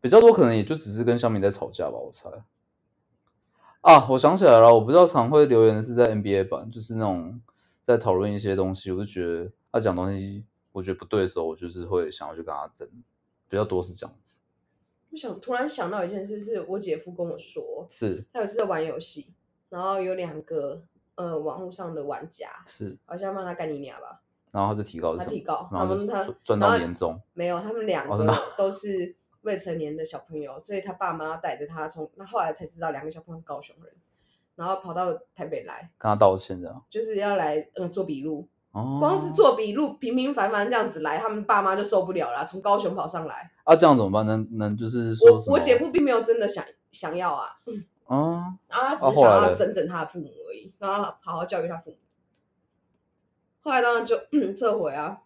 [0.00, 2.30] 比较多可能也就只是跟小明在吵架吧，我猜。
[3.80, 7.40] 啊，我想起来了，我不知道常会留言的是在 NBA 版，就是那种
[7.84, 12.88] 在讨论一些东西，我就觉得他讲东西我觉得不对的时候，我就是会想要去跟他争，
[13.48, 14.38] 比较多是这样子。
[15.10, 19.34] 我想突然想到一件事，是我姐夫跟我说，是他有一次在玩游戏，
[19.68, 20.82] 然后有两个
[21.16, 33.92] 呃网络上的玩家，是，好像骂他干你娘吧，然后他就提高他提高，然后他赚到年终，没有，他们两个都是未成年的小朋友，所以他爸妈带着他从，那后来才知道两个小朋友是高雄人，
[34.56, 36.82] 然后跑到台北来，跟他道歉这样。
[36.88, 43.50] 就是要来呃做笔录，哦，光是做笔录平平凡凡这样子来，他们爸妈就受不了了，从高雄跑上来。
[43.64, 44.26] 啊，这样怎么办？
[44.26, 45.30] 能能就是说？
[45.30, 47.48] 我我姐夫并没有真的想想要啊，
[48.06, 51.96] 哦，然 后他只啊是想要整整他的父母而已，然后好好教育他父母。
[53.60, 54.16] 后来当然就
[54.56, 55.18] 撤回啊，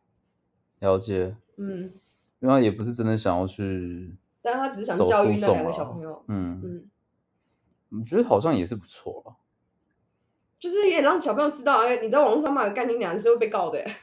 [0.80, 1.92] 了解，嗯，
[2.40, 6.90] 因为他也不是真的想要去但是他只是想教育那两个小朋友，嗯，嗯，
[8.00, 9.36] 我觉得好像也是不错了。
[10.58, 13.96] 就是也让小朋友知道，哎，你在网络上骂个干你娘是会被告的欸。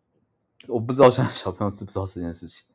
[0.68, 2.66] 我不知道现在小朋友知不知道这件事情，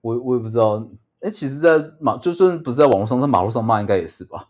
[0.00, 0.86] 我我也不知道。
[1.20, 4.48] 哎，其实，在马就算不是在网络上，在马路上骂应该也是吧？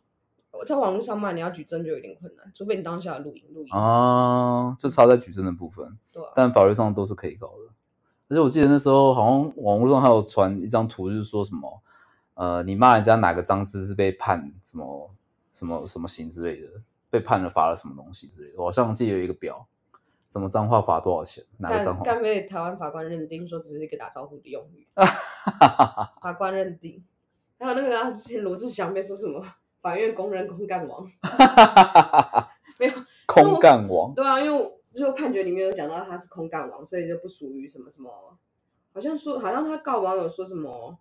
[0.53, 3.69] 我在网络上骂你要举证就有点困难，除非你当下录音录音。
[3.75, 7.75] 啊，这差在举证的部分，对啊，但法律上都是可以告的。
[8.29, 11.83] 而且我记得那时候好像网络上还有传一张图，就是说什么，
[12.35, 15.11] 呃，你骂人家哪个脏字是被判什么
[15.53, 16.69] 什么什么刑之类的，
[17.13, 18.55] 被判了罚了什么东西之类的。
[18.57, 19.69] 我好像记得有一个表，
[20.31, 22.03] 什么脏话罚多少钱，哪个脏话。
[22.03, 27.05] 干干被台湾法官认定说只是一个打招呼的用语， 法官认定。
[27.59, 29.45] 还有那个、啊、之前罗志祥被说什么
[29.83, 31.07] 法院公认空干王，
[32.81, 32.93] 没有
[33.27, 38.11] 空干王，对啊，因为我就判决里面有讲到他是空干王，所以就不属于什么什么，
[38.95, 40.99] 好像说好像他告网友说什么，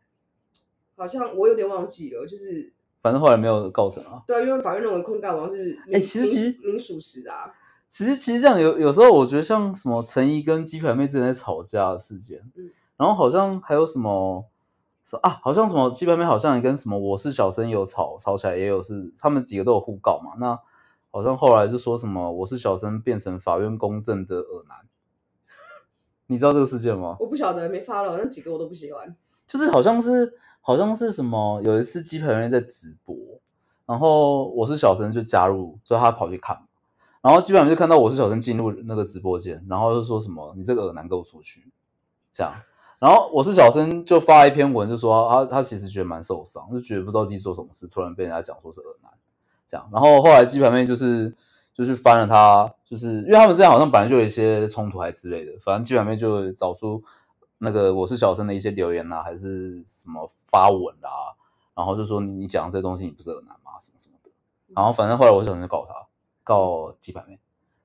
[0.97, 2.71] 好像我有点忘记了，就是
[3.01, 4.21] 反正后来没有告成啊。
[4.27, 7.51] 对啊，因为法院认为空干王是民哎其实其实民属实的啊，
[7.89, 14.45] 其实其实这样有有时候我觉得像什么陈怡跟鸡排妹之前在吵架的事件，嗯然后好像还有什么
[15.03, 20.33] 说啊，好像什么鸡排妹好像也跟什么我是小生有吵吵起来，也有是他们几个都有互告嘛。
[20.39, 20.59] 那
[21.09, 24.77] 好像后来就说什么我是小生变成法院公正的恶男，
[26.27, 27.17] 你知道这个事件吗？
[27.19, 29.15] 我不晓得没发了，那几个我都不喜欢。
[29.47, 33.15] 就是好像是好像是什么，有一次鸡排妹在直播，
[33.85, 36.63] 然后我是小生就加入，所以他跑去看嘛，
[37.21, 41.71] 然后基本上就看到我是小生进入那个直播间，然后就说什么你这个恶男给我出去，
[42.31, 42.53] 这样，
[42.99, 49.11] 然后我是小生就发一篇文，就说他他其实觉得蛮受伤，就觉得不知道自己做什么事，突然被人家讲说是恶男，
[49.67, 51.35] 这样，然后后来鸡排妹就是
[51.73, 57.03] 就是翻了他，就是因为他们之前好像本来就有一些冲突还之类的，反正鸡排妹就找出
[57.63, 61.09] 那个我是小生的一些留言啦、还是什么发文啦、
[61.75, 63.73] 然后就说你你讲的这东西你不是恶男吗？
[63.79, 64.31] 什么什么的。
[64.75, 65.93] 然后反正后来我小生就告他，
[66.43, 67.39] 告几百妹。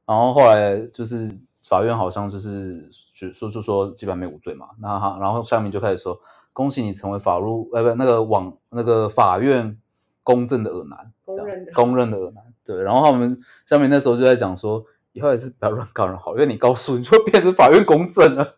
[0.06, 1.30] 然后后来就是
[1.68, 4.68] 法院好像就是就说就说基本没无罪嘛。
[4.80, 6.18] 那哈，然后下面就开始说，
[6.54, 9.78] 恭喜你成为法律呃不那个网那个法院
[10.22, 12.44] 公正的恶男，公认的公认的耳男。
[12.64, 18.56] 对，然后他们下面那时候就在讲说，以后还是不要乱告人好，因为你告诉你就会变成法院公正了，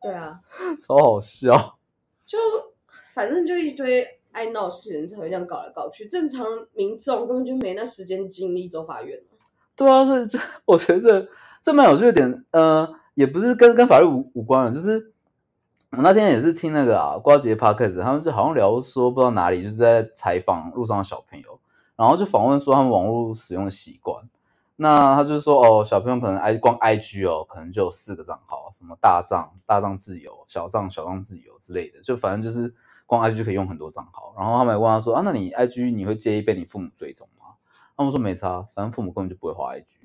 [0.00, 0.40] 对啊，
[0.80, 1.78] 超好笑。
[2.24, 2.38] 就
[3.14, 9.18] 反正就一堆爱闹事人才会这样搞来搞去，正常民众根本就没那时间精力走法院。
[9.74, 11.28] 对啊，这这 我觉得这
[11.62, 15.12] 这蛮有趣的点，呃，也不是跟跟法律无无关了，就是
[15.90, 21.58] 我那天也是听那个啊瓜杰 podcast，他们就好像聊说不知道哪里，就是在采访路上的小朋友，
[21.96, 24.22] 然后就访问说他们网络使用的习惯。
[24.80, 32.72] 那他就是说哦，小朋友可能 i 光 i g 哦，可能就有四个账号，什么大账、大账自由、小账、小账自由之类的，就反正就是
[33.04, 34.32] 光 i g 可以用很多账号。
[34.38, 37.46] 然后他们也问他说啊，那你 i g 你会介意被你父母追踪吗？
[37.96, 39.98] 他们说没差，反正父母根本就不会花 i g。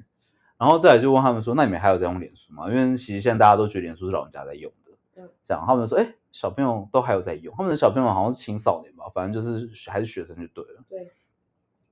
[0.57, 2.67] 然后再来就问他们说，那你们还有在用脸书吗？
[2.67, 11.11] 因为其实现在大家都觉得脸书是老人家在用的，嗯，这样他们说，哎，小朋友都还有在用，他们的小朋友好像是青少年吧，反正就是还是学生就对了，对，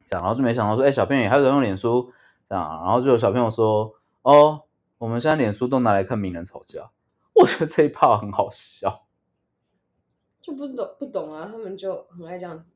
[0.03, 2.11] 这样然后就没想到说，哎，小朋友也还有在用脸书。
[2.59, 3.93] 啊，然后就有小朋友说
[4.23, 4.63] ：“哦，
[4.97, 6.91] 我们现在脸书都拿来看名人吵架。”
[7.33, 9.05] 我觉得这一趴很好笑，
[10.41, 12.73] 就不懂不懂啊，他们就很爱这样子。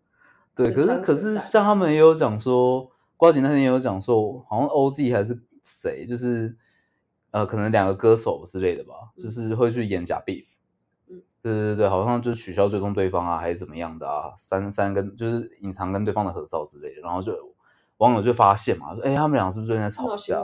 [0.56, 6.56] 对，可是可是像他们也有讲说，瓜姐那天也有讲说，好像 OZ 还是谁，就是
[7.32, 10.46] 呃，可能两个歌手之类的吧，就是会去演假 beef。
[11.08, 17.55] 嗯，对对对，好像就取消追踪对方啊，还是怎么样的啊，三三跟就是隐藏跟对方的合照之类的，然后就。
[17.98, 20.42] 网友就发现嘛，说：“哎，他们俩是不是最近在吵架？”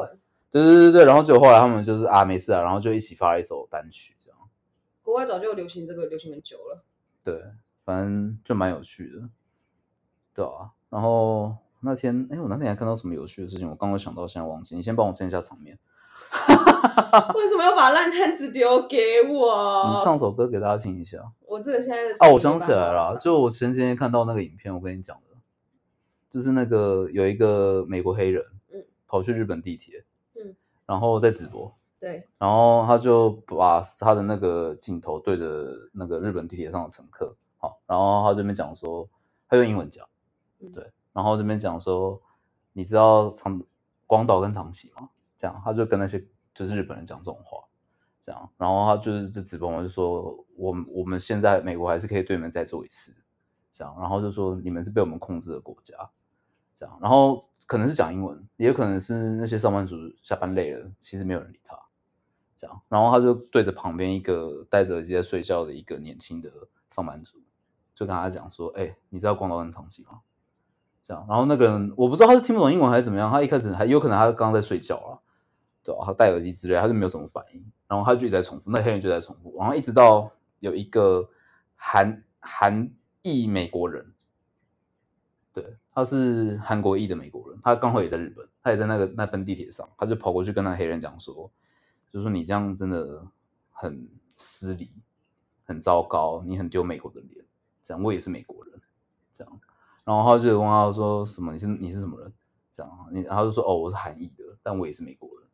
[0.51, 4.37] 对对对对然后结果后来他们就是啊，没事啊，然后就一起发了一首单曲，这样。
[5.01, 6.83] 国外早就流行这个，流行很久了。
[7.23, 7.41] 对，
[7.85, 9.29] 反正就蛮有趣的，
[10.33, 10.71] 对啊。
[10.89, 13.69] 然后那天，哎，我那天还看到什么有趣的事情？
[13.69, 14.75] 我刚刚想到，现在忘记。
[14.75, 15.79] 你先帮我撑一下场面。
[17.35, 18.97] 为什么要把烂摊子丢给
[19.29, 19.93] 我？
[19.95, 21.17] 你唱首歌给大家听一下。
[21.47, 25.30] 我这个现在啊，我想起来了，就我前几天看到那个影片，我跟你讲的。
[26.32, 30.05] 就是那个有一个美国黑人，嗯，跑去日本地铁，
[30.36, 30.55] 嗯，
[30.86, 39.09] 然后在直播，对，然后他就把他的那个镜头对着那个日本地铁上的乘客，好，然后他这边讲说，
[39.49, 40.07] 他用英文讲，
[40.73, 42.21] 对，然后这边讲说，
[42.71, 43.61] 你知道长
[44.07, 45.09] 广岛跟长崎吗？
[45.36, 47.61] 这样，他就跟那些就是日本人讲这种话，
[48.21, 53.13] 这样，然后他就是这直播嘛，就说我们我们现在美国还是可以对你们再做一次，
[53.73, 56.09] 这样，然后就说你们是被我们控制的国家。
[56.82, 61.77] 这样然后可能是讲英文，也可能是那些上班族下班累了，其实没有人理他。
[62.57, 66.49] 这样，然后他就对着旁边一个戴着耳机在睡觉的一个年轻的
[66.89, 67.38] 上班族，
[67.93, 70.21] 就跟他讲说：“哎，你知道广岛很长期吗？”
[71.05, 75.21] 这样，然后那个人我不知道他是听不懂英文还是怎么样，他一开始还有可能他刚刚在睡觉啊，
[75.84, 75.95] 对？
[76.03, 81.29] 他戴耳机之类，他就没有什么反应，然后他就一直在重复，那黑人就在重复，然后一直到有一个
[81.75, 84.13] 韩韩裔美国人，
[85.53, 85.77] 对。
[85.93, 91.51] 他是韩国裔的美国人，他刚好也在日本，他也在那个那班地铁上，他就跑过去跟那黑人讲说，
[92.11, 93.27] 就说你这样真的
[93.71, 94.93] 很失礼，
[95.65, 97.43] 很糟糕，你很丢美国的脸，
[97.83, 98.81] 这样我也是美国人，
[99.33, 99.59] 这样，
[100.05, 102.33] 然后他就问他说什么你是你是什么人，
[102.71, 105.47] 这样，你然后就说哦我是韩裔的，但我也是美国人，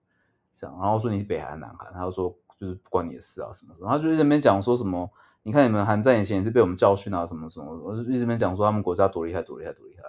[0.55, 5.09] 这样，然后说你是北韩南韩，他就说就是不关你的事啊什么什么，他就在那边讲说什么，
[5.41, 10.03] 你看你们韩战以前也是被我们教训啊什么什么，我就一直边讲说他们国家多厉害多厉害多厉害。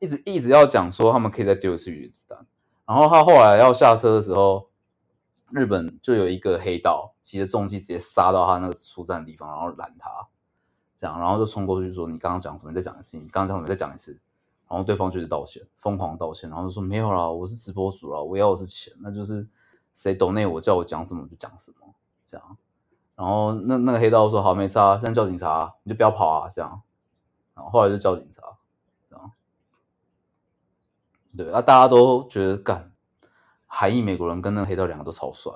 [0.00, 2.46] 一直一直要讲说他们可以再丢一次原子弹，
[2.86, 4.68] 然后他后来要下车的时候，
[5.50, 10.28] 日本就有一个黑道骑着重机直接杀到他那个出站的地方，然后拦他，
[10.96, 12.72] 这样，然后就冲过去说：“你刚刚讲什么？
[12.72, 13.16] 再讲一次。
[13.16, 13.68] 你刚刚讲什么？
[13.68, 14.20] 再讲一次。”
[14.66, 19.46] 然后对方就是道歉，疯狂道歉，然后就说：“没有啦，我是直播主啦，我要的是钱，那就是
[19.94, 22.56] 谁抖内我叫我讲什么就讲什么。”这样，
[23.14, 26.82] 然后那那个黑道说：“好，没差，现在叫警察，你就不要跑啊。”这样，
[27.54, 28.42] 然后后来就叫警察。
[31.36, 32.92] 对啊，大家都觉得干
[33.66, 35.52] 韩裔美国人跟那个黑道两个都超帅，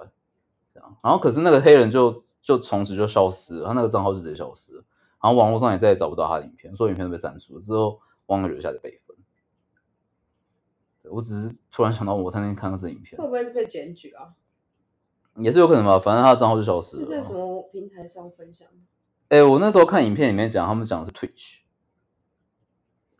[0.74, 0.97] 这样。
[1.03, 4.85] 然后可是那个黑人就就从此就消失了，他那个账号就直接消失了。
[5.22, 7.61] 然后网络上也再也找不到他的影片，所有影片都被删除了。
[7.61, 9.16] 之后忘了留下的备份。
[11.11, 14.35] 我只是突然想到，我那天看到这影片，会不会是被检举啊？
[15.37, 17.03] 也是有可能吧，反正他的账号就消失了。
[17.05, 18.68] 是在什么平台上分享？
[19.29, 21.61] 哎，我那时候看影片里面讲，他们讲的是 Twitch。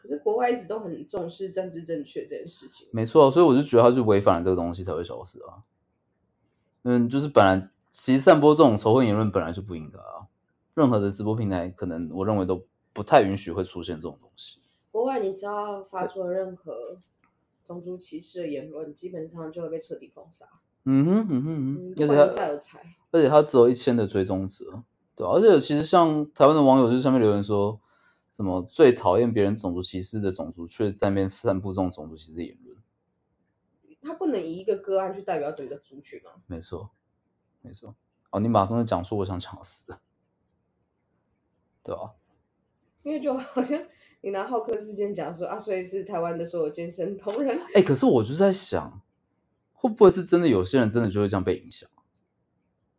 [0.01, 5.62] 可是国外一直都很重视政治正确这件事情，没错，所以我就觉得他是违反了这个东西才会消失啊。
[6.84, 10.28] 嗯，就是本来其实散播这种仇恨言论本来就不应该啊。
[10.74, 14.61] 任何的直播平台可能我认为都不太允许会出现这种东西。
[14.92, 17.01] 国外你只要发出了任何
[17.64, 20.46] 种族歧视的言论，基本上就会被彻底封杀。
[20.84, 22.80] 嗯哼嗯哼嗯而且他再有才，
[23.11, 24.64] 而且他只有一千的追踪者，
[25.14, 27.78] 对啊、而且其实像台湾的网友就上面留言说，
[28.39, 32.78] 什么最讨厌别人种族歧视的种族，却在那边散布这种种族歧视言论。
[34.01, 36.39] 他不能以一个个案去代表整个族群啊。
[36.47, 36.91] 没错，
[37.62, 37.97] 没错。
[38.30, 39.93] 哦，你马上就讲出我想讲的事，
[41.82, 42.14] 对吧、
[43.03, 43.82] 因为就好像
[44.20, 49.03] 你拿浩克事件讲说啊，所以是台湾的所有健身同仁，哎、可是我就在想，
[49.72, 51.91] 会不会是真的有些人真的就会这样被影响？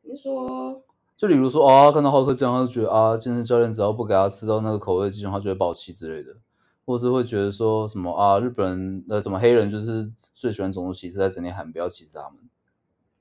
[0.01, 0.83] 你说
[1.19, 6.37] 就比如说啊，看到浩克这样，他就觉得啊，健身教练只要不给他吃到那个口味的鸡胸，他就会爆气之类的，
[6.85, 12.39] 或是会觉得说什么啊，日本人呃什么黑人就是最喜欢种族歧视，在整天喊不要歧视他们。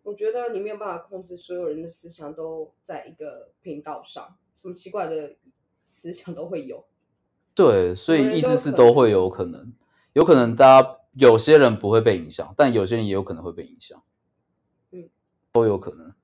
[0.04, 5.34] 我觉得你没有办法控制所有人的思想都在一个频道上，什么奇怪的
[5.84, 6.84] 思想都会有。
[7.52, 9.72] 对，所以意思是都会有可能，
[10.12, 14.00] 有可能大家有些人不会被影响，但有些人也有可能会被影响，
[14.92, 15.08] 嗯，
[15.50, 16.14] 都有可能。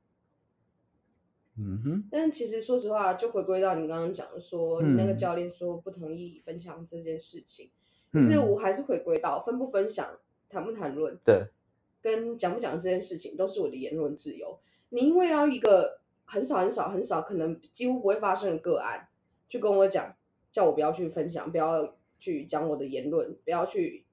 [1.57, 5.17] 嗯哼，但其实说实话，就回归到你刚刚讲的说，你那个嗯。
[5.17, 7.71] 教练说不同意分享这件事情，
[8.13, 8.51] 可是嗯。
[8.51, 11.47] 我还是回归到分不分享、谈不谈论，对，
[12.03, 14.59] 跟讲不讲这件事情，都是我的言论自由。
[14.89, 19.09] 你因为要一个很少很少很少，可能几乎不会发生的个案，
[19.49, 20.17] 去跟我讲，
[20.51, 24.05] 叫我不要去分享，不要去讲我的言论，不要去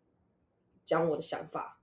[0.86, 1.80] 讲我的想法。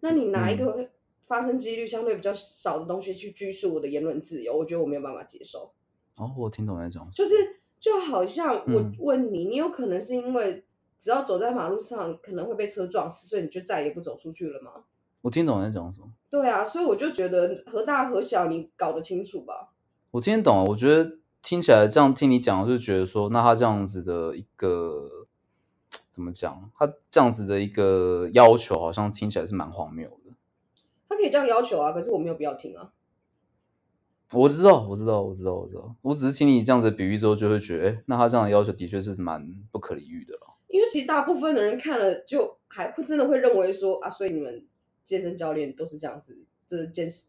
[0.00, 0.90] 那你拿一个
[1.30, 5.72] 发生几率相对比较少的东西去拘束我的言论自由，我觉得我没有办法接受。
[6.16, 7.10] 哦，我听懂你在讲什么。
[7.14, 10.64] 就是就好像我嗯问你，你有可能是因为
[10.98, 14.72] 只要走在马路上可能会被车撞死，所以你就再也不走出去了吗？
[15.20, 16.08] 我听懂你在讲什么。
[16.28, 19.72] 对啊，所以我就觉得和大和小你搞得清楚吧。
[20.10, 25.28] 我听得懂，我觉得听起来这样听你讲，我就觉得说，那他这样子的一个
[26.08, 26.68] 怎么讲？
[26.76, 30.19] 他这样子的一个要求，好像听起来是蛮荒谬的。
[31.20, 32.90] 他可以这样要求啊，可是我没有必要听啊。
[34.32, 35.94] 我知道，我知道，我知道，我知道。
[36.00, 40.56] 我只是听你这样子比喻之后，就会觉得，哎，那他这样的要求的确是蛮不可理喻的了。
[40.68, 44.64] 因为其实大部分的人看了，就还会真的会认为说啊，所以你们
[45.04, 47.24] 健身教练都是这样子，这健身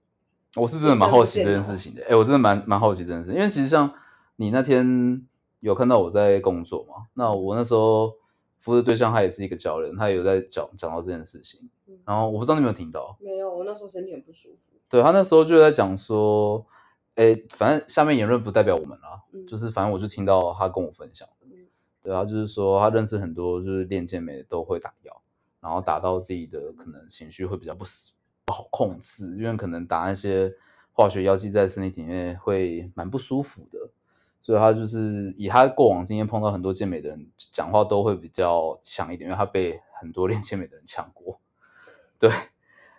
[0.56, 3.92] 我是真的蛮好奇这件事情的，哎，我真的蛮蛮好奇这件事，因为其实像
[4.36, 5.26] 你那天
[5.60, 8.14] 有看到我在工作嘛，那我那时候
[8.60, 14.72] 服务的对象他也是一个教练，他也有在讲讲到这件事情嗯，然后我不知道你有没有听到，没有，我那时候身体很不舒服。
[14.90, 16.66] 对他那时候就在讲说，
[17.16, 21.68] 哎，反正下面言论不代表我们啦，嗯就是反正我就听到他跟我分享的嗯，
[22.04, 25.22] 对啊就是说他认识很多就是练健美都会打药，
[25.60, 28.12] 然后打到自己的可能情绪会比较不死
[28.46, 30.54] 不好控制，因为可能打那些
[30.92, 33.90] 化学药剂在身体里面会蛮不舒服的，
[34.42, 41.40] 所以他就是以他过往经验碰到很多健美的人讲话都会比较强一点，因为他被很多练健美的人抢过，
[42.22, 42.30] 对，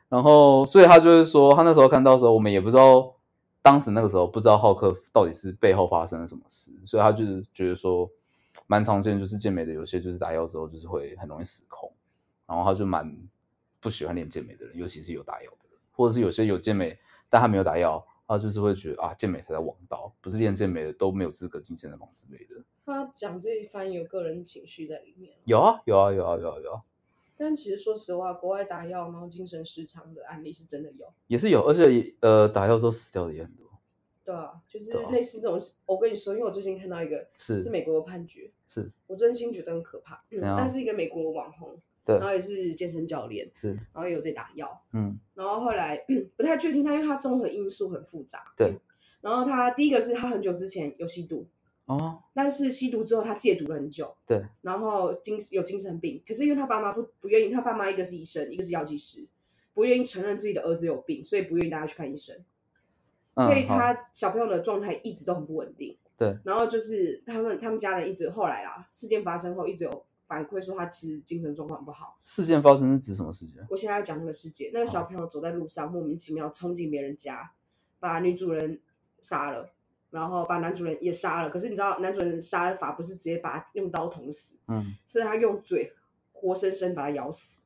[0.08, 3.14] 然后所以他就是说他那时候看到的时候，我们也不知道
[3.62, 8.10] 当时那个时候不知道浩克到底是背后发生了什么事，所以他就是觉得说
[8.66, 11.92] 蛮常见，就是健美的有些就是打药之后就是会很容易失控，
[12.48, 13.16] 然后他就蛮
[13.78, 16.98] 不喜欢练健美的人，尤其是有打药的人，或者是有些有健美
[17.28, 22.56] 但他没有打药，他就是会觉得啊健美才在王道，不是练健美的都没有资格进健身房之类的。
[22.84, 26.82] 他讲这一番有个人情绪在里面，有啊有啊有啊有啊有啊，
[27.42, 31.06] 但其实说实话，国外打药然后精神失常的案例是真的有。
[31.26, 33.68] 也是有，而且呃打药之后死掉的也很多，
[34.24, 37.60] 对啊，就是类似这种，我跟你说，因为我最近看到一个是。
[37.60, 38.90] 是美国的判决，是。
[39.08, 40.22] 我真心觉得很可怕。
[40.30, 42.16] 嗯但是一个美国网红，对。
[42.16, 43.70] 然后也是健身教练，是。
[43.92, 45.18] 然后也有在打药，嗯。
[45.34, 46.04] 然后后来
[46.36, 48.52] 不太确定他，因为他综合因素很复杂。
[48.56, 48.78] 对，
[49.20, 51.46] 然后他第一个是他很久之前有吸毒，
[51.98, 59.26] 哦但是吸毒之后他戒毒了很久，对然后精有精神病，可是因为他爸妈不不愿意，他爸妈一个是医生，一个是药剂师，
[59.74, 62.36] 不愿意承认自己的儿子有病，所以不愿意带他去看医生。
[63.34, 65.96] 嗯所以他小朋友的状态一直都很不稳定。
[66.18, 72.18] 对，然后就是他们他们家人一直后来啦，事件发生后一直有反馈说他其实精神状况不好。
[72.26, 73.66] 事件发生是指什么事件？
[73.70, 77.52] 我现在要讲那个事件，那个小朋友走在路上莫名其妙冲进别人家，
[77.98, 78.78] 把女主人
[79.22, 79.72] 杀了，
[80.12, 81.50] 然后把男主人也杀了。
[81.50, 85.92] 可是你知道男主人杀法不是直接把他用刀捅死，嗯是他用嘴
[86.32, 87.58] 活生生把他咬死，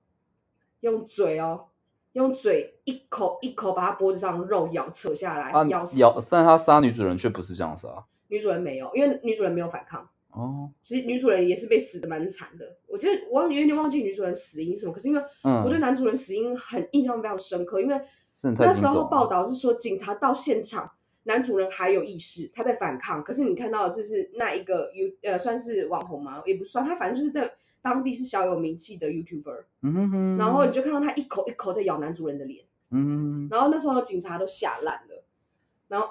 [0.81, 1.67] 用嘴哦，
[2.13, 5.99] 用嘴一口一口把他脖子上的肉咬扯下来，啊咬死。
[5.99, 7.89] 咬，但是他杀女主人却不是这样杀
[8.29, 10.09] 女主人没有，因为女主人没有反抗。
[10.31, 12.77] 哦，其实女主人也是被死的蛮惨的。
[12.87, 17.99] 我觉得我有点忘记女主人死因是什么，可是因为嗯我对男主人死因很印象非常深刻，因为
[18.59, 20.91] 那时候报道是说警察到现场，
[21.27, 23.23] 男主人还有意识，他在反抗。
[23.23, 26.43] 可是你看到的是是那一个 You 呃算是网红吗？
[26.47, 27.53] 也不算，他反正就是在
[27.83, 29.65] 当地是小有名气的 YouTuber。
[29.83, 35.25] 嗯哼哼，然后你就看到他一口一口在咬男主人的脸，嗯，然后那时候警察都吓烂了，
[35.89, 36.09] 然后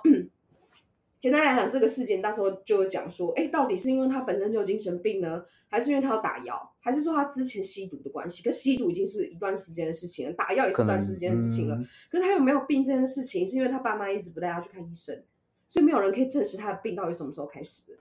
[1.20, 8.44] 简单来讲，这个事件到时候就有讲说，哎，到底是因为他本身就有精神病呢，还是因为他要打药，还是说他之前吸毒的关系？
[8.44, 11.76] 可吸毒已经是一段时间的事情了，打药也是一段时间的事情了。
[11.76, 15.24] 嗯可是他有没有病这件事情，是因为他爸妈一直不带他去看医生，
[15.68, 17.98] 所以没有人可以证实他的病到底什么时候开始的。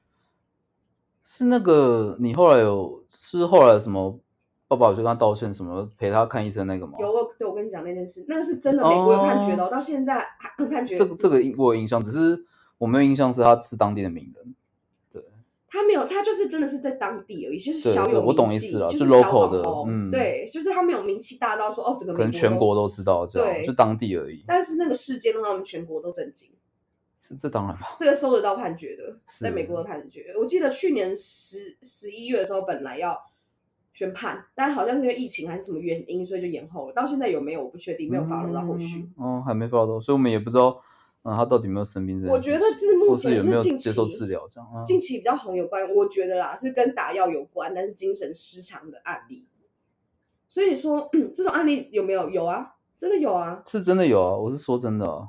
[1.23, 4.21] 是那个你后来有是后来什么
[4.69, 6.99] 爸爸就跟他道歉什么陪他看医生那个吗？
[7.01, 10.95] 有我对我跟你讲那件事，那个是真的，美国有判决的哦，到现在还判决。
[10.95, 12.45] 这个这个我有印象，只是
[12.79, 14.55] 我没有印象是他是当地的名人。
[15.77, 24.45] 他没有，他就是真的是在当地而已，就是小有名气，我懂意思了就就是 local 的嗯对，就是他没有名气大到说哦，整个可能全国都知道，这样对就当地而已。
[24.47, 26.49] 但是那个事件让他们全国都震惊，
[27.17, 30.33] 是这当然吧，这个收得到判决的，在美国的判决。
[30.39, 33.19] 我记得去年十十一月的时候，本来要
[33.93, 36.93] 宣判，但好像是因为疫情还是什么原因，所以就延后了。
[36.93, 39.09] 到现在有没有我不确定，没有发落到后续。
[39.19, 39.25] 嗯。
[39.25, 40.81] 哦，还没发到，所以我们也不知道，
[41.25, 42.29] 嗯，他到底有没有生病这。
[42.31, 44.71] 我觉得这是目或是有没有前就是近期接受治疗这样。
[44.73, 49.47] 啊近期比较红有关，我觉得啦是跟打药有关，但是精神失常的案例。
[50.49, 52.31] 所以你说 这种案例有没有？
[52.31, 53.63] 有啊，真的有啊。
[53.67, 55.29] 是真的有啊，我是说真的啊。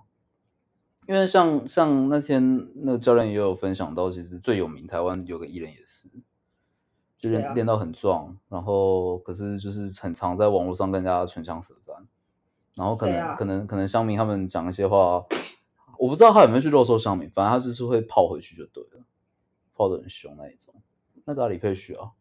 [1.08, 6.10] 因为像像那天那个教练也有分享到，其实最有名台湾有个艺人也是，
[7.20, 11.96] 就谁啊练练到很壮，然后可是就是很常在网络上跟人家唇枪舌战，
[12.76, 15.24] 然后可能、啊可能可能乡民他们讲一些话，
[16.00, 19.04] 我不知道他有没有去肉搜上面，反正他就是会泡回去就对了，
[19.76, 20.74] 泡的很凶那一种。
[21.26, 22.12] 那个啊李佩旭啊，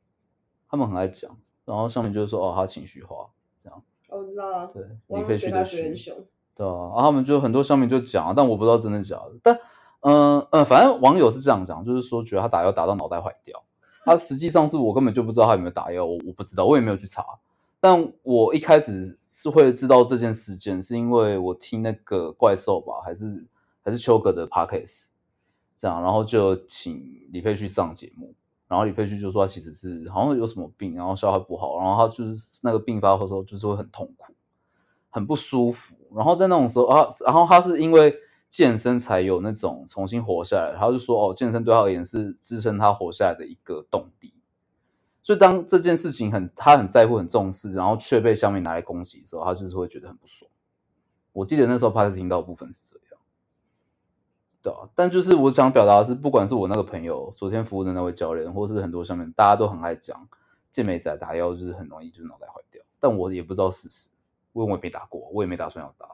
[0.69, 3.29] 他们很爱讲，然后上面就是说哦他情绪化
[3.63, 5.97] 这样，哦我知道啊，对我李佩旭的觉得他觉得很。
[5.97, 6.17] 凶。
[6.57, 9.33] 对啊，然后他们就很多上面就讲啊，但我不知道真的假的。
[9.43, 9.55] 但
[10.01, 13.61] 嗯嗯呃，反正网友是这样讲，就是说觉得他打药打到脑袋坏掉。
[14.05, 17.25] 他实际上是我根本就不知道他有没有打药，我我不知道，我也没有去查。
[17.81, 23.45] 但我一开始是会知道这件事件，是因为我听那个怪兽吧，还是
[23.85, 25.09] 还是秋哥的 podcast
[25.77, 28.35] 这样，然后就请李佩去上节目，
[28.67, 34.35] 然后李佩旭就说他其实是好像有什么病，然后消化不好，然后他就是那个病发的时候就是会很痛苦。
[35.11, 38.13] 很不舒服，然后在那种时候啊，然后他是因为
[38.49, 44.35] 健身才有那种重新活下来，他就说哦，健身对他而言是支撑他活下来的一个动力。
[45.23, 50.51] 所以当这件事情很他很在乎、很重视，然后却被小米拿来攻击的时候，他就是会觉得很不爽。
[51.33, 53.04] 我记得那时候开始听到的部分是这样，
[54.65, 60.27] 对啊，但就是我想表达的是，不管是我那个朋友昨天服务的那位教练，或是很多上面大家都很爱讲
[60.71, 64.09] 健美仔打药就是很容易就是脑袋坏掉，但我也不知道事实。
[64.55, 66.07] 因为我也没打过，我也没打算要打，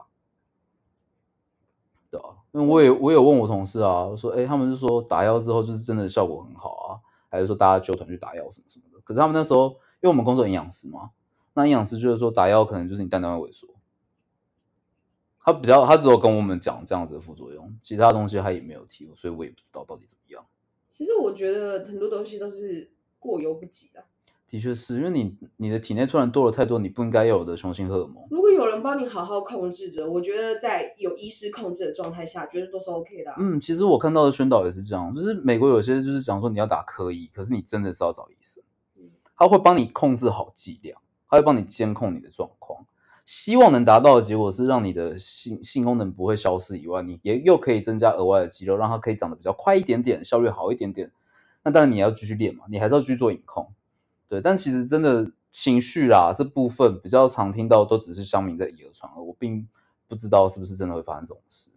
[2.09, 6.99] 对啊，因为我也我有问我同事啊，我说，哎、他们是说打药之后就是真的效果很好啊，
[7.29, 8.99] 还是说大家揪团去打药什么什么的？
[9.03, 11.11] 可是他们那时候，因为我们工作营养师嘛，
[11.53, 13.67] 那营养师就是说打药可能就是你蛋蛋会萎缩，
[15.43, 20.45] 他比较他只有跟我们讲这样子的副作用，其他东西他也没有提，所以我也不知道到底怎么样。
[20.89, 24.03] 其实我觉得很多东西都是过犹不及的。
[24.47, 38.61] 的确是因为你你的体内突然多了太多你不应该有的雄性荷尔蒙，如果有人帮你好好控制着，我觉得在有医师控制的状态下，绝对都是 OK 的啊、嗯，其实我看到的宣导也是这样，就是美国有些就是讲说你要打科医，可是你真的是要找医生
[38.97, 42.85] 嗯，他会帮你控制好剂量，他会帮你监控你的状况，
[43.31, 51.13] 希望能达到的结果是让你的性性功能不会消失以外，你也又可以增加额外的肌肉，让它可以长得比较快一点点，效率好一点点。
[51.63, 53.71] 那当然你要继续练嘛，你还是要去做隐控，
[54.27, 54.41] 对。
[54.41, 59.65] 但其实真的情绪啦这部分比较常听到都只是乡民在以讹传讹，我并
[60.09, 61.71] 不知道是不是真的会发生这种事。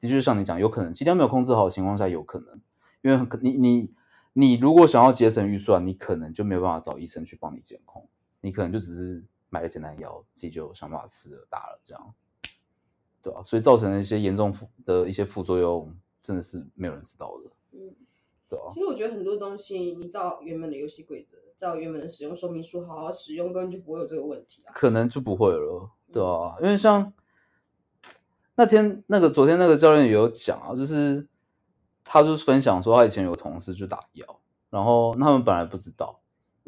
[0.00, 2.60] 的确像你讲，有可能剂量没有控制好的情况下，有可能，
[3.02, 3.94] 因为你你
[4.32, 8.08] 你如果想要节省预算，你可能就没有办法找医生去帮你监控，
[8.40, 12.14] 你可能就只是买了简单药，自己就想办法吃了打了这样，
[13.22, 17.94] 对啊、所以造成了一些严重副的一些副作用，真的是没有人知道的，嗯，
[18.48, 24.72] 对啊、其实我觉得很多东西，你照原本的游戏规则，照原本的使用说明书好好使用，根本就不会有这个问题啊。
[24.72, 27.12] 可能就不会了，对啊，因为像
[28.54, 31.26] 那天那个昨天那个教练也有讲啊，就是
[32.04, 34.40] 他就是分享说他以前有同事就打药，
[34.70, 36.19] 然后他们本来不知道，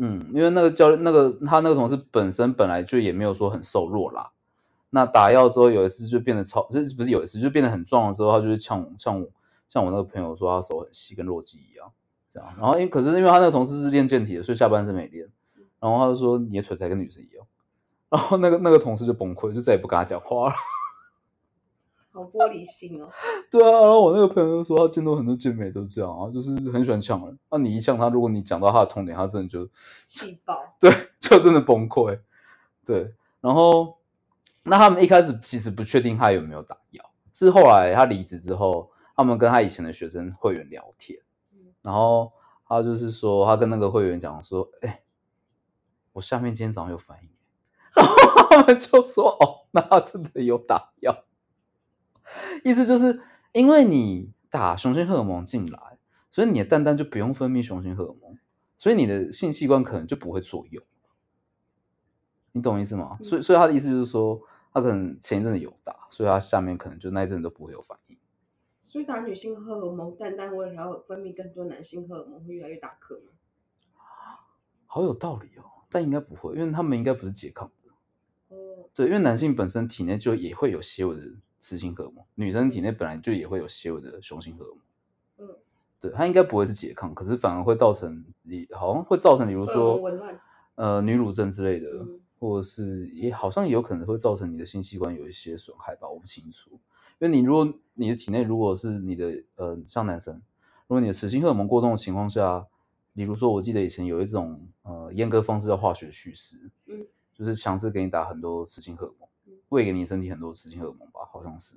[0.05, 4.33] 嗯，因为那个教练那个他那个同事本身本来就也没有说很瘦弱啦，
[4.91, 9.29] 那打药之后有一次就变得超，这不是有一次就变得很壮的时候，他就是像我像我
[9.69, 11.89] 像我那个朋友说他手很细，跟弱鸡一样
[12.33, 15.29] 这样，然后因可是因为他那个同事是练健体的，所以下半身没练，
[15.79, 17.47] 然后他就说你的腿才跟女生一样。
[18.11, 20.55] 然后那个那个同事就崩溃，就再也不跟他讲话了。
[22.13, 23.09] 好玻璃心哦。
[23.51, 27.39] 对啊，然后我那个朋友就说，他见到很多健美都这样啊，就是很喜欢呛人。
[27.51, 29.69] 那、你一呛他，如果你讲到他的痛点，他真的就
[30.07, 30.59] 气爆。
[30.79, 32.21] 对，就真的崩溃。
[32.85, 33.97] 对，然后
[34.65, 41.19] 那他们一开始其实不确定他有没有打药，是后来他离职之后，他们跟他以前的学生会员聊天，
[41.83, 42.33] 然后
[42.69, 45.03] 他就是说，他跟那个会员讲说，哎、
[46.13, 47.31] 我下面今天早上有反应，
[47.95, 48.15] 然后
[48.51, 51.25] 他们就说，哦，那他真的有打药，
[52.65, 53.21] 意思就是
[53.53, 55.99] 因为你打雄性荷尔蒙进来，
[56.31, 58.39] 所以你的蛋蛋就不用分泌雄性荷尔蒙，
[58.79, 60.83] 所以你的性器官可能就不会作用。
[62.53, 63.19] 你懂意思吗？
[63.23, 64.41] 所以，所以他的意思就是说，
[64.75, 68.19] 他可能前一阵子有打，所以他下面可能就那一阵子都不会有反应。
[68.83, 73.33] 所以打女性荷尔蒙，蛋蛋为了要分泌更多男性荷尔蒙，会越来越大颗吗？
[74.87, 78.55] 好有道理哦，但应该不会，因为他们应该不是拮抗的。
[78.55, 81.23] 哦，对，因为男性本身体内就也会有些微的
[81.63, 85.49] 雌性荷尔蒙，女生体内本来就也会有些有的雄性荷尔蒙。
[85.49, 85.57] 嗯，
[86.01, 90.01] 对，它应该不会是拮抗，可是反而会造成你好像会造成，比如说。
[90.75, 96.71] 呃女乳症之类的，嗯或者是也好像也有可能会造成你的性器官有一些损害吧，我不清楚。
[97.19, 100.35] 因为你如果你的体内如果是你的呃像男生，
[100.87, 102.67] 如果你的雌性荷尔蒙过动的情况下，
[103.15, 106.57] 比如说我记得以前有一种呃阉割方式叫化学去势，
[106.87, 109.32] 嗯，就是强制给你打很多雌性荷尔蒙嗯，
[109.73, 111.77] 喂给你身体很多雌性荷尔蒙吧，好像是。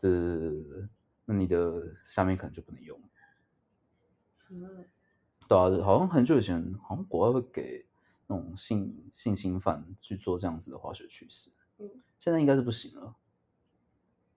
[0.00, 0.88] 对对对对对对，
[1.26, 2.98] 那你的下面可能就不能用。
[4.48, 4.86] 嗯，
[5.46, 7.84] 对啊，好像很久以前，好像国外会给
[8.28, 13.14] 那种性性侵犯去做这样子的化学去势，嗯，现在应该是不行了。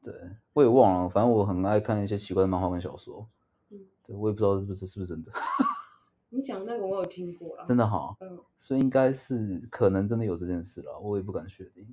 [0.02, 0.14] 对，
[0.52, 3.26] 我也忘了，反正我很爱看一些奇怪的漫画跟小说，
[3.70, 5.32] 嗯对我也不知道是不是是不是真的，
[6.28, 7.64] 你讲那个我有听过啊。
[7.64, 11.88] 真的哈，嗯，所以应该是可能真的有这件事了，我也不敢确定。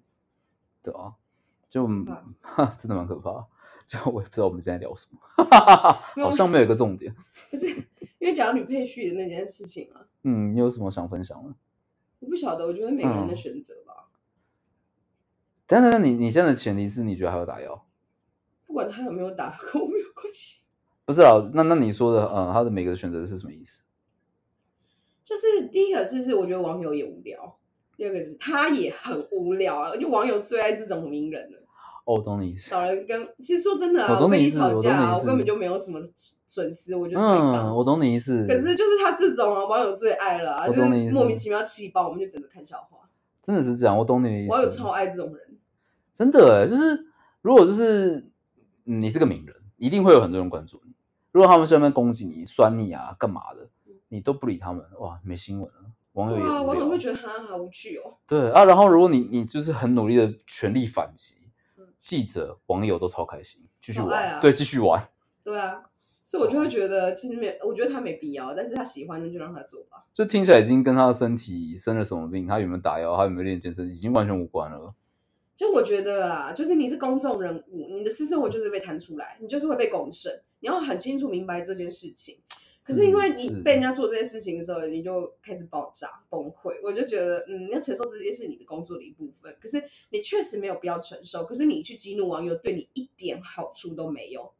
[0.83, 1.15] 对啊，
[1.69, 1.87] 就
[2.41, 3.47] 怕 真的蛮可怕，
[3.87, 5.19] 就我也不知道我们现在聊什么，
[6.25, 7.15] 好像没有一个重点。
[7.51, 7.69] 不是
[8.19, 11.55] 因为讲女配序的那件事情啊，嗯，你有什么想分享的？
[12.21, 14.09] 我不晓得，我觉得每个人的嗯选择吧，
[15.67, 17.87] 等一下等等，你你现在的前提是你觉得还要打药？
[18.67, 20.63] 不管他有没有打，跟我没有关系。
[21.05, 23.83] 不是啊，那那你说的，嗯，他的每个选择是什么意思？
[25.23, 27.58] 就是第一个是是我觉得网友也无聊，
[27.99, 31.59] 第二个是他也很无聊啊，就网友最爱这种名人了。
[32.05, 32.71] 哦，我懂你意思。
[32.71, 35.99] 少人跟，其实说真的啊，我懂跟你你意思我懂吵架我根本就没有什么
[36.47, 38.47] 损失，我觉得太棒嗯，我懂你意思。
[38.47, 42.99] 可是就是他这种啊，网友最爱了啊，就是莫名其妙气爆，我们就等着看笑话。
[43.43, 44.53] 真的是这样，我懂你的意思。
[44.53, 45.59] 网友超爱这种人，
[46.13, 47.05] 真的哎，就是
[47.43, 48.31] 如果就是
[48.85, 50.93] 嗯你是个名人，一定会有很多人关注你。
[51.33, 53.69] 如果他们下面攻击你、酸你啊、干嘛的，
[54.09, 55.88] 你都不理他们，哇，没新闻了。
[56.19, 58.17] 网友也网友会觉得他好无趣哦。
[58.27, 61.37] 对啊，然后如果你你就是很努力的全力反击
[61.77, 65.01] 嗯，记者、网友都超开心，继续玩，对，继续玩。
[65.45, 65.81] 对啊，
[66.25, 70.05] 所以我就会觉得其实没，我觉得他没必要，但是他喜欢的就让他做吧。
[70.13, 74.93] 就听起来已经跟他的身体生了什么病，他有没有打药，他有没有练健身，已经完全无关了。
[75.57, 82.39] 就我觉得啦，就是你是公众人物，你的私生活就是被弹出来，你就是会被公审，你要很清楚明白这件事情。
[82.89, 86.75] 可是因为你被人家做这些事情的时候，你就开始爆炸崩溃。
[86.83, 91.45] 我就觉得，嗯，你要承受这些是你的工作的一部分，可是你确实没有必要承受。
[91.45, 94.51] 可是你去激怒网友，对你一点好处都没有。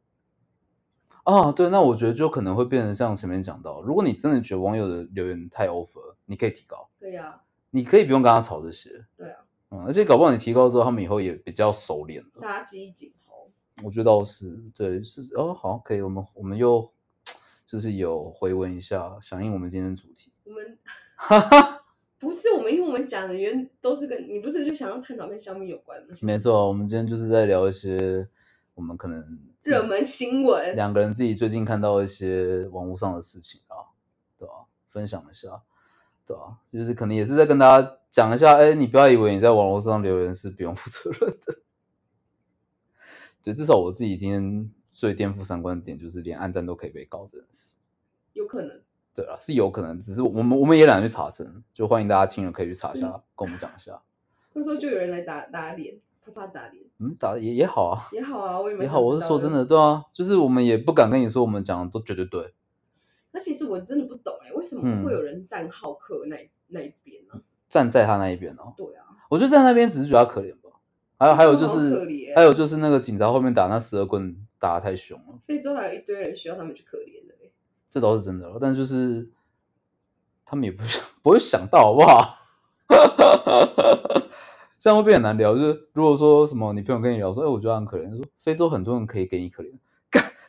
[1.23, 12.29] 啊，对，那我觉得就可能会变成像前面讲到，如果你真的觉得网友的留言太 over，你可以提高，对呀、你可以不用跟他吵这些，对啊，嗯，而且搞不好你提高之后，他们以后也比较熟练了。
[12.35, 13.51] 杀鸡儆猴。
[13.83, 16.91] 我觉得倒是，对，是哦，好，可以，我们我们又
[17.69, 20.33] 就是有回温一下，响应我们今天的主题。
[20.43, 20.79] 我们
[22.17, 28.27] 不是我们，因为我们讲的原都是跟你不是就想要探讨跟小米有关的，没错，我们今天就是在聊一些
[28.73, 29.23] 我们可能
[29.63, 30.75] 热门新闻。
[30.75, 33.93] 两个人自己最近看到一些网络上的事情啊，
[34.35, 34.53] 对吧、
[34.89, 35.61] 分享一下，
[36.25, 41.59] 对吧、就是可能也是在跟大家讲一下，哎，你不要以为你在网络上留言是不用负责任的。
[43.43, 47.77] 对，至少我自己今天最颠覆三观的点就是连暗战都可以被告这件事。
[48.33, 48.81] 有可能，
[49.15, 54.01] 对啊，是有可能，只是我们我们也懒得去查证，就欢迎大家听了可以去查一下，跟我们讲一下。
[54.51, 58.99] 那时候就有人来打打脸，啪啪打脸嗯，打得也也好啊，也好啊，我也蛮也好。
[58.99, 62.53] 我是说真的，，对啊，就是我们也不敢跟你说我们讲的都绝对对。
[63.31, 67.39] 那其实我真的不懂哎、为什么嗯会有人站浩克那那一边呢、
[67.69, 70.68] 站在他那一边哦，对啊，我觉得站在那边只是觉得他可怜吧。
[71.19, 77.51] 还有还有就是还有就是那个警察后面打那十二棍打的太凶了，非洲还有一堆人需要他们去可怜的、欸，
[77.89, 78.57] 这倒是真的了。
[78.59, 79.29] 但就是
[80.45, 82.37] 他们也不想 不会想到好不好？
[84.79, 85.57] 这样会变很难聊。
[85.57, 89.73] 就是如果说什么你朋友跟你聊说，哎、我觉得很可怜，说非洲很多人可以给你可怜，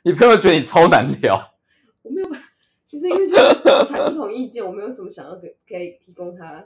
[0.04, 1.52] 你朋友觉得你超难聊。
[2.02, 2.40] 我没有办，
[2.84, 3.42] 其实因为就是
[3.86, 6.64] 产不同意见，我没有什么想要给可以提供他。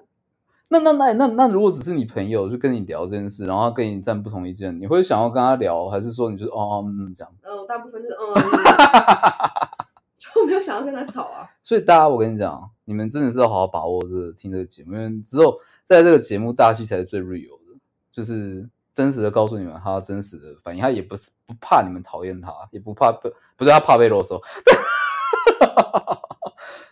[0.79, 7.33] 那那那那那，如果只是你朋友就跟你聊这件事，然后跟你站不同意见，你会想要跟他聊，还是说你就是哦哦嗯这样？
[7.43, 8.35] 嗯，大部分就是嗯，
[10.18, 11.51] 就没有想要跟他吵啊。
[11.62, 15.55] 所以大家，我跟你讲，你们真的是要好好把握这个听这个节目，因为只有
[15.85, 17.77] 在这个节目，大西才是最 real 的，
[18.11, 24.41] 就是真实的告诉你们他真实的反应，他也不是不怕你们讨厌他，也不怕被不对，他怕被啰嗦。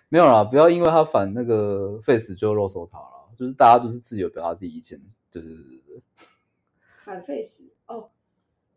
[0.08, 6.02] 没有啦，不要因为他反那个 face 就啰嗦他了，就是大家都是自由表达自己意见，对对对对对。
[7.04, 8.10] 反 face 哦，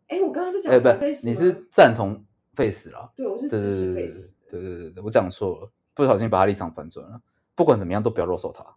[0.08, 3.12] 哎，我刚刚是讲哎，反不，face，你是赞同 face 啦？
[3.14, 4.34] 对，我是支持 face。
[4.48, 7.20] 对对对对，我讲错了，不小心把他立场反转了。
[7.54, 8.76] 不管怎么样，都不要肉搜他。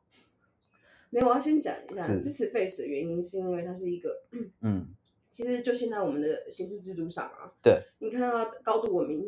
[1.09, 4.23] 没有，我要先讲一下支持 face 的原因，是因为它是一个，
[4.61, 4.87] 嗯，
[5.31, 9.25] 其实就现在我们的刑事制度上啊，对，你看到高度文明、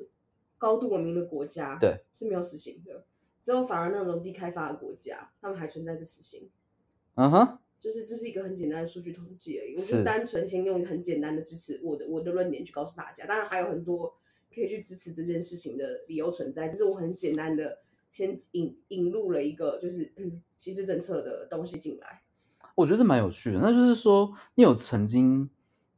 [0.58, 3.04] 高度文明的国家，对，是没有死刑的，
[3.42, 6.50] 只有反而那种低开发的国家，他们还存在着死刑。
[7.16, 14.14] 嗯哼，就是这是一个很简单的数据统计而已，我是就单纯先用很简单的支持我的我的论点去告诉大家，当然还有很多
[14.54, 17.80] 可以去支持这件事情的理由存在，只是我很简单的
[18.12, 22.22] 先引引入了一个就是嗯歧视政策的东西进来。
[22.76, 23.60] 我觉得这蛮有趣的。
[23.60, 25.50] 那就是说，你有曾经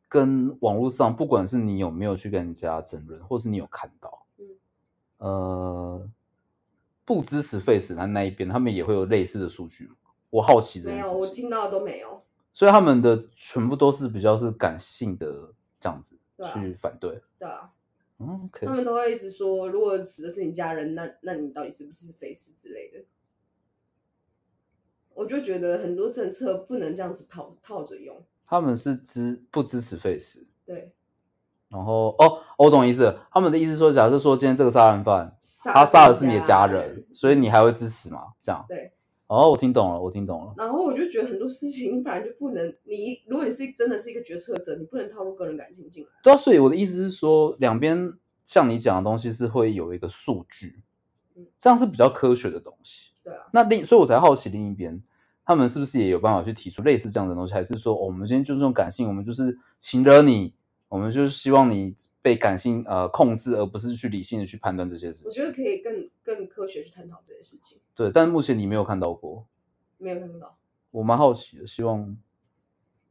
[0.10, 4.48] 跟网络上，不管是你有没有去跟人家争论，或是你有看到，嗯
[5.18, 6.10] 呃，
[7.06, 9.95] 不支持 Face 那那一边，他们也会有类似的数据吗？
[10.30, 11.20] 我好奇这没有，件事情。
[11.20, 12.22] 我听到的都没有。
[12.51, 17.22] 所以他们的全部都是比较是感性的这样子对啊去反对。
[17.39, 17.72] 对啊，
[18.20, 23.04] 嗯，OK，他们都会一直说，如果死的是你家人，那那你到底是不是 face 之类的？
[25.16, 28.24] 我就觉得很多政策不能这样子套套着用。
[28.47, 30.91] 他们是支不支持 Face，对，
[31.74, 33.17] 然后哦，我懂意思。
[33.32, 38.19] 他们的意思说，假设说今天这个杀人犯他他杀的是你的家人，所以你还会支持吗？
[38.39, 38.63] 这样？
[38.69, 38.91] 对。
[39.26, 40.53] 哦，我听懂了，我听懂了。
[40.55, 46.09] 然后我就觉得很多事情本来就不能，你如果你是真的是一个决策者，你不能套入个人感情进来。
[46.21, 48.13] 对啊，所以我的意思是说，两边
[48.45, 50.84] 像你讲的东西是会有一个数据
[51.36, 53.09] 嗯，这样是比较科学的东西。
[53.24, 55.01] 对啊，那另，所以我才好奇另一边，
[55.43, 60.53] 他们是不是也有办法去提出类似这样的东西，还是说、哦我们今天就是用感性，我们就是情惹你，
[60.94, 65.26] 我们就是希望你被感性呃控制，而不是去理性的去判断这些事情。
[65.26, 67.80] 我觉得可以更更科学去探讨这些事情。
[67.96, 69.48] 对，但目前你没有看到过，
[69.98, 70.56] 没有看到，
[70.91, 72.02] 我蛮好奇的，希望，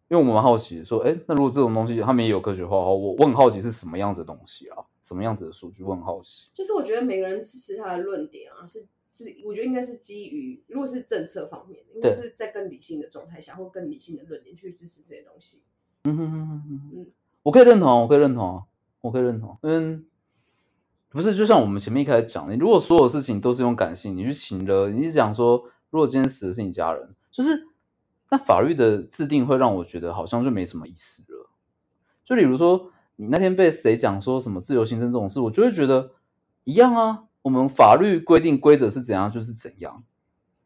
[0.07, 6.51] 因为我们蛮好奇的，说，哎，那如果这种东西他们也有科学化的话，我我很好奇是什么样子的东西啊，什么样子的数据，我很好奇。
[6.53, 15.65] 就是我觉得每个人支持他的论点啊，是是我觉得应该是基于，如果是政策方面，应该对是在更理性的状态下，或更理性的论点去支持这些东西。
[16.05, 17.07] 嗯哼哼哼哼嗯，
[17.43, 18.65] 我可以认同，我可以认同，
[19.01, 20.05] 我可以认同，嗯
[21.09, 27.69] 不是就像我们前面一开始讲，你如果所有事情都是用感性，你去情了，你是讲说，如果今天死的是你家人，就是
[28.31, 31.51] 那法律的制定会让我觉得好像就没什么意思了。
[32.25, 36.13] 就例如说，你那天被谁讲说什么自由新生这种事，我就会觉得
[36.65, 40.03] 一样啊，我们法律规定规则是怎样就是怎样，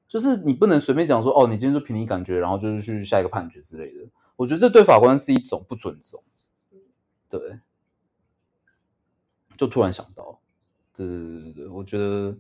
[0.07, 4.07] 就是你不能随便讲说哦，你今天就凭你感觉，然后就是去下一个判决之类的。
[4.37, 6.23] 我觉得这对法官是一种不尊重。
[7.29, 7.61] 对，
[9.57, 10.41] 就突然想到，
[10.95, 12.37] 对对对对对，我觉得，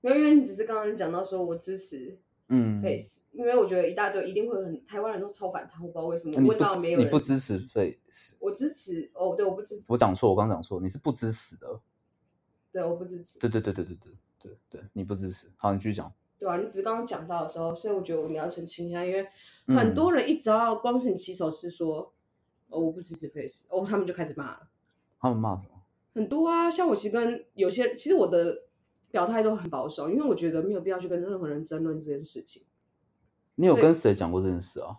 [0.00, 6.34] 没有，因为你只是刚刚讲到说我支持嗯，face，、因为我觉得一大堆一定会很台湾人都超反他，我不知道为什么。
[6.46, 11.80] 问到没有人你不支持 face，我支持哦，对，我不支持，我讲错，我刚讲错，你是不支持的，
[12.70, 19.26] 对，我不支持，对对对对对对对对，你不支持，好，你继续讲，对啊，你只是刚刚讲到的时候，所以我觉得你要澄清一下，因为
[19.66, 19.76] 嗯。
[19.76, 22.12] 很多人一只要光是你起手是说
[22.68, 24.68] 哦我不支持 face，哦他们就开始骂了。
[25.20, 25.68] 他们骂什么？
[26.14, 28.62] 很多啊，像我其实跟有些，其实我的
[29.10, 32.62] 表态都很保守，因为我觉得没有必要去跟任何人争论这件事情。
[33.56, 34.98] 你有跟谁讲过这件事啊？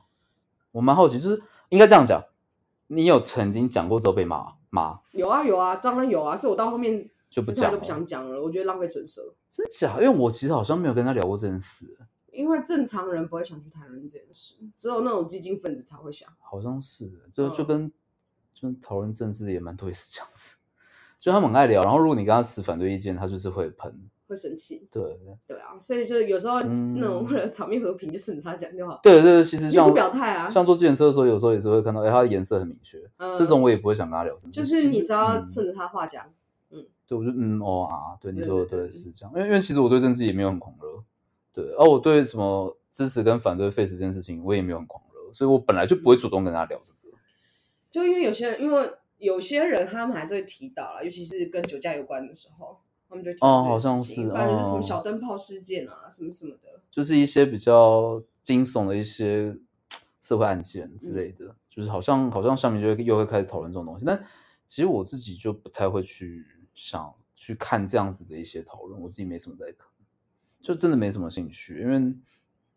[0.71, 2.21] 我蛮好奇，就是应该这样讲，
[2.87, 9.93] 你有曾经讲过之后被骂骂，有啊有啊，当然有啊，所以我到后面就不讲了姿态都不想讲了，我觉得浪费唇舌，真假？
[9.95, 11.97] 因为我其实好像没有跟他聊过这件事，
[12.35, 16.29] 因为正常人不会想去谈论这件事，只有那种激进分子才会想。
[16.39, 17.67] 好像是，就就嗯。
[17.67, 17.91] 跟
[18.53, 20.55] 就讨论政治的也蛮多也是这样子，
[21.19, 23.93] 就他们很爱聊，然后如果你跟他持反对意见，他就是会喷，
[24.29, 25.19] 会生气，对。
[25.45, 35.49] 对啊，所以就是有时候嗯那种为了场面和平，就顺着他讲就好，对对，其实像表态啊，像坐计程车的时候，有时候也是会看到，哎，他的颜色很明确，嗯这种我也不会想跟他聊什么，就是你只要嗯。
[35.49, 36.25] 顺着他话讲，
[36.69, 38.91] 嗯对，我就嗯哦啊，对你说的对对对对。
[38.91, 41.03] 是这样，因为因为其实我对政治也没有很狂热，
[41.55, 47.17] 对，而、我对什么支持跟反对 face 这件事情，我也没有很狂热，所以我本来就不会主动跟他聊这个。
[47.89, 52.77] 就因为有些人，因为有些人他们还是会提到啦，尤其是跟酒驾有关的时候，
[53.07, 56.81] 他们就提好像是事情不然就是什么哦小灯泡事件啊，什么什么的。
[56.91, 59.55] 就是一些比较惊悚的一些
[60.21, 64.03] 社会案件之类的，就是好像好像下面就会又会开始讨论这种东西。
[64.05, 64.21] 但
[64.67, 69.87] 其实我自己就不太会去想去看这样子的一些讨论，我自己没什么在看，
[70.65, 72.15] 就真的没什么兴趣，因为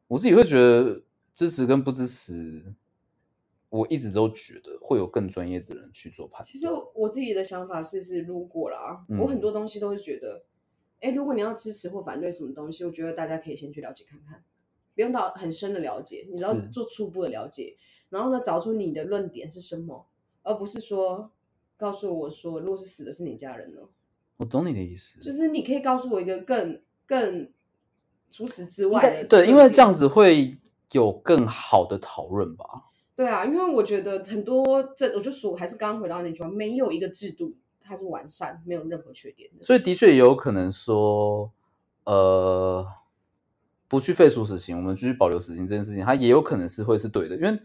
[0.09, 2.74] 我自己会觉得支持跟不支持。
[3.70, 6.45] 我一直都觉得会有更专业的人去做判断。
[6.45, 10.43] 其实我自己的想法是，是如果啦，嗯我很多东西都是觉得，
[11.01, 14.43] 哎、如果你要支持或反对什么东西，我觉得大家可以先去了解看看，
[14.95, 17.76] 不用到很深的了解，你只要做初步的了解，
[18.09, 20.07] 然后呢，找出你的论点是什么，
[20.43, 21.30] 而不是说
[21.76, 23.82] 告诉我说，如果是死的是你家人呢，
[24.39, 27.53] 我懂你的意思，就是你可以告诉我一个更更
[28.31, 30.57] 除此之外对，因为这样子会
[30.93, 32.64] 有更好的讨论吧。
[33.16, 39.64] 对啊，因为我觉得很多这，我就说还是刚刚回到那句话，没有一个制度它是完善，没有任何缺点的。
[39.64, 41.51] 所以的确也有可能说，
[42.05, 42.87] 呃，
[43.89, 47.59] 不去废除死刑，我们继续保留死刑这件事情，它也有可能是会是对的，因为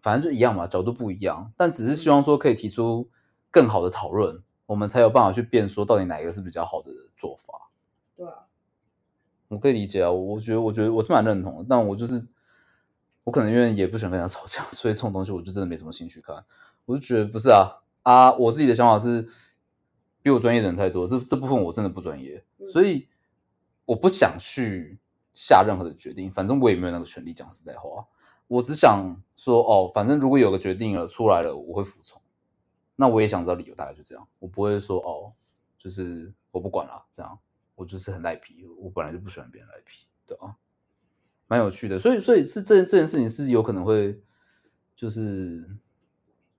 [0.00, 3.08] 反正就一样嘛，角度不一样，但只是希望说可以提出
[3.50, 7.70] 更好的讨论，我们才有办法去辩说到底哪一个是比较好的做法。
[8.16, 8.44] 对啊，
[9.52, 12.26] 我可以理解啊，我我觉得我觉得我是蛮认同的，但我就是
[13.22, 16.42] 我可能因为也不喜欢跟人家吵架，所以这种东西我就真的没什么兴趣看。
[16.86, 17.68] 我就觉得不是啊
[18.02, 19.28] 啊，我自己的想法是
[20.22, 23.06] 比我专业的人太多，这这部分我真的不专业，嗯所以
[23.84, 24.98] 我不想去
[25.34, 27.34] 下任何的决定，反正我也没有那个权利。
[27.34, 28.06] 讲实在话，
[28.48, 32.20] 我只想说哦，反正如果有个决定了出来了，我会服从。
[32.96, 34.26] 那我也想知道理由，大概就这样。
[34.38, 35.32] 我不会说哦，
[35.78, 37.38] 就是我不管了，这样
[37.82, 40.56] 我就是很赖皮，我本来就不喜欢别人赖皮，对啊，
[41.48, 41.98] 蛮有趣的。
[41.98, 44.22] 所以，所以是这这件事情是有可能会，
[44.94, 45.68] 就是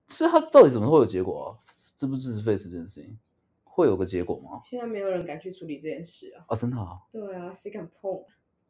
[0.08, 1.72] 是他到底怎么会有结果啊？
[1.96, 3.18] 支不支持 Face 这件事情
[3.64, 4.60] 会有个结果吗？
[4.64, 6.44] 现在没有人敢去处理这件事啊。
[6.48, 8.22] 啊，真的啊，对啊，谁敢碰？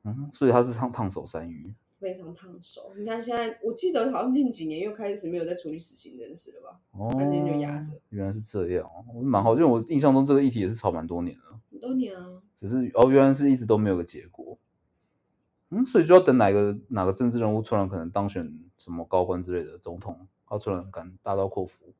[0.04, 1.74] 嗯，所以他是烫烫手山芋。
[1.98, 2.92] 非常烫手。
[2.96, 6.80] 你看现在，我记得好像近几年又开始没有在处理死刑这件事了吧？
[6.92, 14.58] 哦，反正就压着原来是这样哦，我蛮好，因为我印象中这个议题也是吵蛮多年了，很多年啊，只是哦，原来是一直都没有个结果。
[15.70, 21.92] 嗯，所以就要等哪个哪个政治人物突然可能当选什么高官之类的总统，他突然敢大刀阔斧，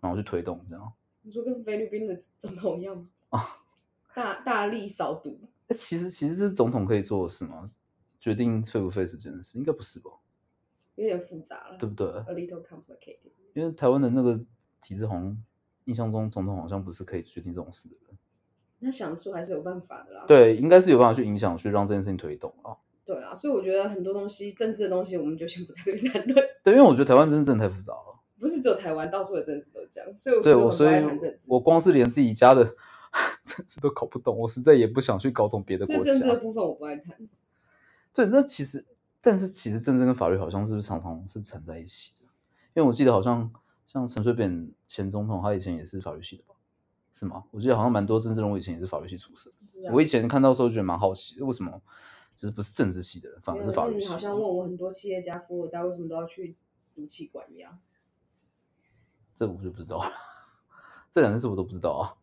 [0.00, 0.92] 然后去推动这样。
[1.22, 3.06] 你说跟菲律宾的总统一样吗？
[3.28, 3.46] 啊，
[4.14, 5.38] 大大力扫毒，
[5.68, 7.68] 诶其实其实是总统可以做的事吗？
[8.20, 10.10] 决定废不废死这件事，应该不是吧？
[10.96, 13.32] 有点复杂了，对不对？？A little complicated。
[13.54, 14.38] 因为台湾的那个
[14.82, 15.36] 体制好像
[15.86, 18.16] 印象中总统好像不是可以决定这种事的人。
[18.80, 20.24] 那想做还是有办法的啦。
[20.26, 22.76] 对，应该是有办法去影响，去让这件事情推动啊。
[23.04, 26.46] 对啊，所以我觉得很多东西，政治的东西，我们就先不在这边谈论。
[26.62, 28.20] 对，因为我觉得台湾真的真的太复杂了。
[28.38, 31.04] 不是只有台湾，到处的政治都这样，所以我对我，所以。
[31.48, 32.64] 我光是连自己家的
[33.44, 36.40] 政治都搞不懂，我实在也不想去搞懂别的国所以政治的家。
[36.40, 37.16] 部分我不爱谈。
[38.12, 38.84] 对，那其实，
[39.20, 42.24] 但是其实政治跟法律好像是不是常常是缠在一起的？
[42.74, 43.50] 因为我记得好像
[43.86, 46.54] 像陈水扁前总统，他以前也是法律系的吧？
[47.12, 47.44] 是吗？
[47.50, 49.52] 我记得好像蛮多政治人物以前也是法律系出身。
[49.52, 51.80] 啊我以前看到的时候就觉得蛮好奇的，为什么
[52.36, 54.06] 就是不是政治系的人，反而是法律系？
[54.06, 56.56] 你好像问我很多企业家、富二代为什么都要去
[56.94, 57.78] 读气管一样。
[59.34, 60.12] 这我就不知道了，
[61.10, 62.14] 这两件事我都不知道啊。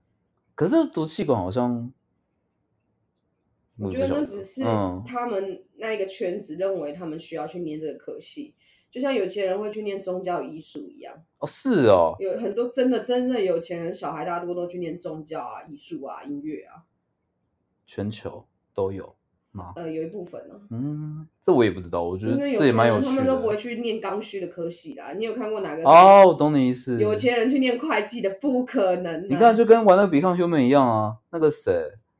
[0.53, 1.91] 可是读气管好像，
[3.79, 8.53] 我觉得那只是嗯他们那一个圈子认为他们需要去念这个科系，
[8.89, 11.13] 就像有钱人会去念宗教艺术一样。
[11.39, 16.83] 哦是哦，有很多真的真的有钱人，小孩大多都去念宗教啊、艺术啊、音乐啊，
[17.85, 19.13] 全球都有
[19.51, 19.73] 吗？
[19.75, 23.57] 呃，有一部分呢、嗯，这我也不知道，我觉得这也蛮有趣的他们都不会。
[23.57, 25.13] 去念刚需的科系啦。
[25.13, 26.99] 你有看过哪个哦，我懂你意思。
[26.99, 28.29] 有钱人去念会计的？
[28.41, 29.25] 不可能、啊。
[29.29, 31.17] 你看，就跟玩那个 Become Human 一样啊。
[31.31, 31.73] 那个谁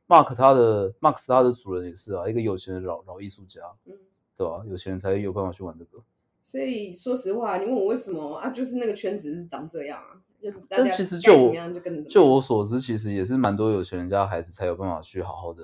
[0.08, 3.92] ，Mark 他的 Max 他的主人也是啊，一个有钱的老老艺术家，嗯，
[4.36, 6.02] 对吧、有钱人才有办法去玩这个。
[6.42, 8.48] 所以说实话，你问我为什么啊？
[8.50, 12.24] 就是那个圈子是长这样啊，就大这家其实就我该怎么样就跟着怎么就。
[12.24, 15.62] 我所知，其实也是蛮多有钱人家的孩子才有办法去好好的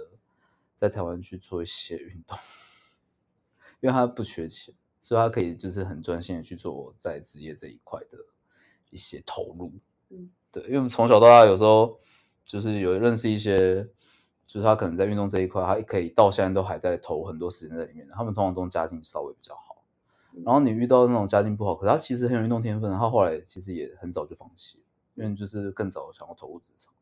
[0.74, 2.36] 在台湾去做一些运动，
[3.80, 8.18] 因为他不缺钱，所以他可以就是很专心的去做在职业这一块的
[8.90, 9.72] 一些投入。
[10.10, 11.98] 嗯，对，因为我们从小到大有时候
[12.44, 13.88] 就是有认识一些，
[14.46, 18.08] 就是他可能在运动这一块，他可以到现在都还在投很多时间在里面。
[18.12, 19.82] 他们通常都家境稍微比较好，
[20.44, 24.84] 然后你遇到那种家境不好，可是他其实很有运动天分，他后来其实也很早就放弃了，
[25.14, 26.92] 因为就是更早想要投入职场。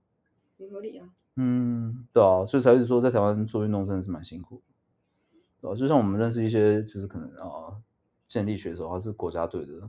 [0.58, 1.08] 很合理啊。
[1.36, 4.62] 嗯，对啊，所以才一直说在台湾做运动真的是蛮辛苦的，
[5.62, 7.74] 对吧、就像我们认识一些就是可能啊
[8.28, 9.88] 健力选手，他是国家队的，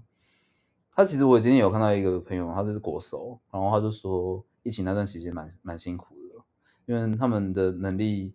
[0.94, 6.23] 他其实我今天有看到一个朋友，他就是国手，然后他就说疫情那段期间蛮蛮辛苦的，
[6.86, 8.34] 因为他们的能力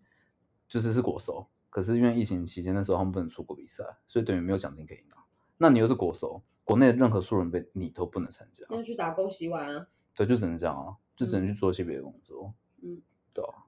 [0.69, 5.17] 就是是国手，可是因为疫情期间那时候他们不能出国比赛，所以等于没有奖金可以拿。
[5.57, 9.87] 那你又是国手，国内任何素人杯你都不能参加，要去打工洗碗啊。
[10.15, 12.53] 对，就只能这样啊，就只能去做一些别的工作。
[12.83, 13.01] 嗯，
[13.35, 13.65] 对啊。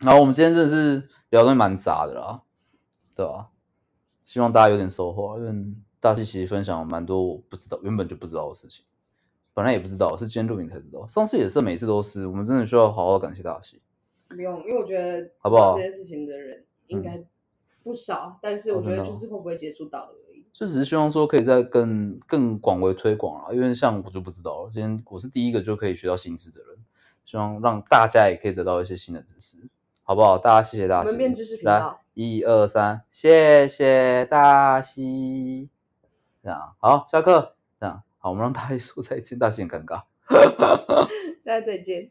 [0.00, 2.42] 然后我们今天真的是聊的蛮杂的啦，
[3.14, 3.50] 对吧、
[4.24, 8.84] 希望大家有点收获啊，因为大西其实分享了蛮多我不知道、原本就不知道的事情，
[9.54, 11.06] 本来也不知道，是今天录影才知道。
[11.06, 13.80] 上次也是，每次都是，我们真的需要好好感谢大西。
[14.34, 17.22] 不用，因为我觉得好不好这件事情的人应该
[17.82, 20.44] 不少，但是我觉得就是会不会接触到而已。
[20.52, 26.76] 就只是希望说可以再更更广为推广啊，因为像我就不知道了，今天我是第一个就可以学到新知的人，
[27.24, 29.56] 希望让大家也可以得到一些新的知识，
[30.02, 30.36] 好不好？
[30.36, 35.70] 大家谢谢大家，我们变知识频来道，一二三，谢谢大西，
[36.42, 40.02] 这样好，下课，这样好，我们让大西说再见，大西很尴尬。
[41.44, 42.10] 大家再见。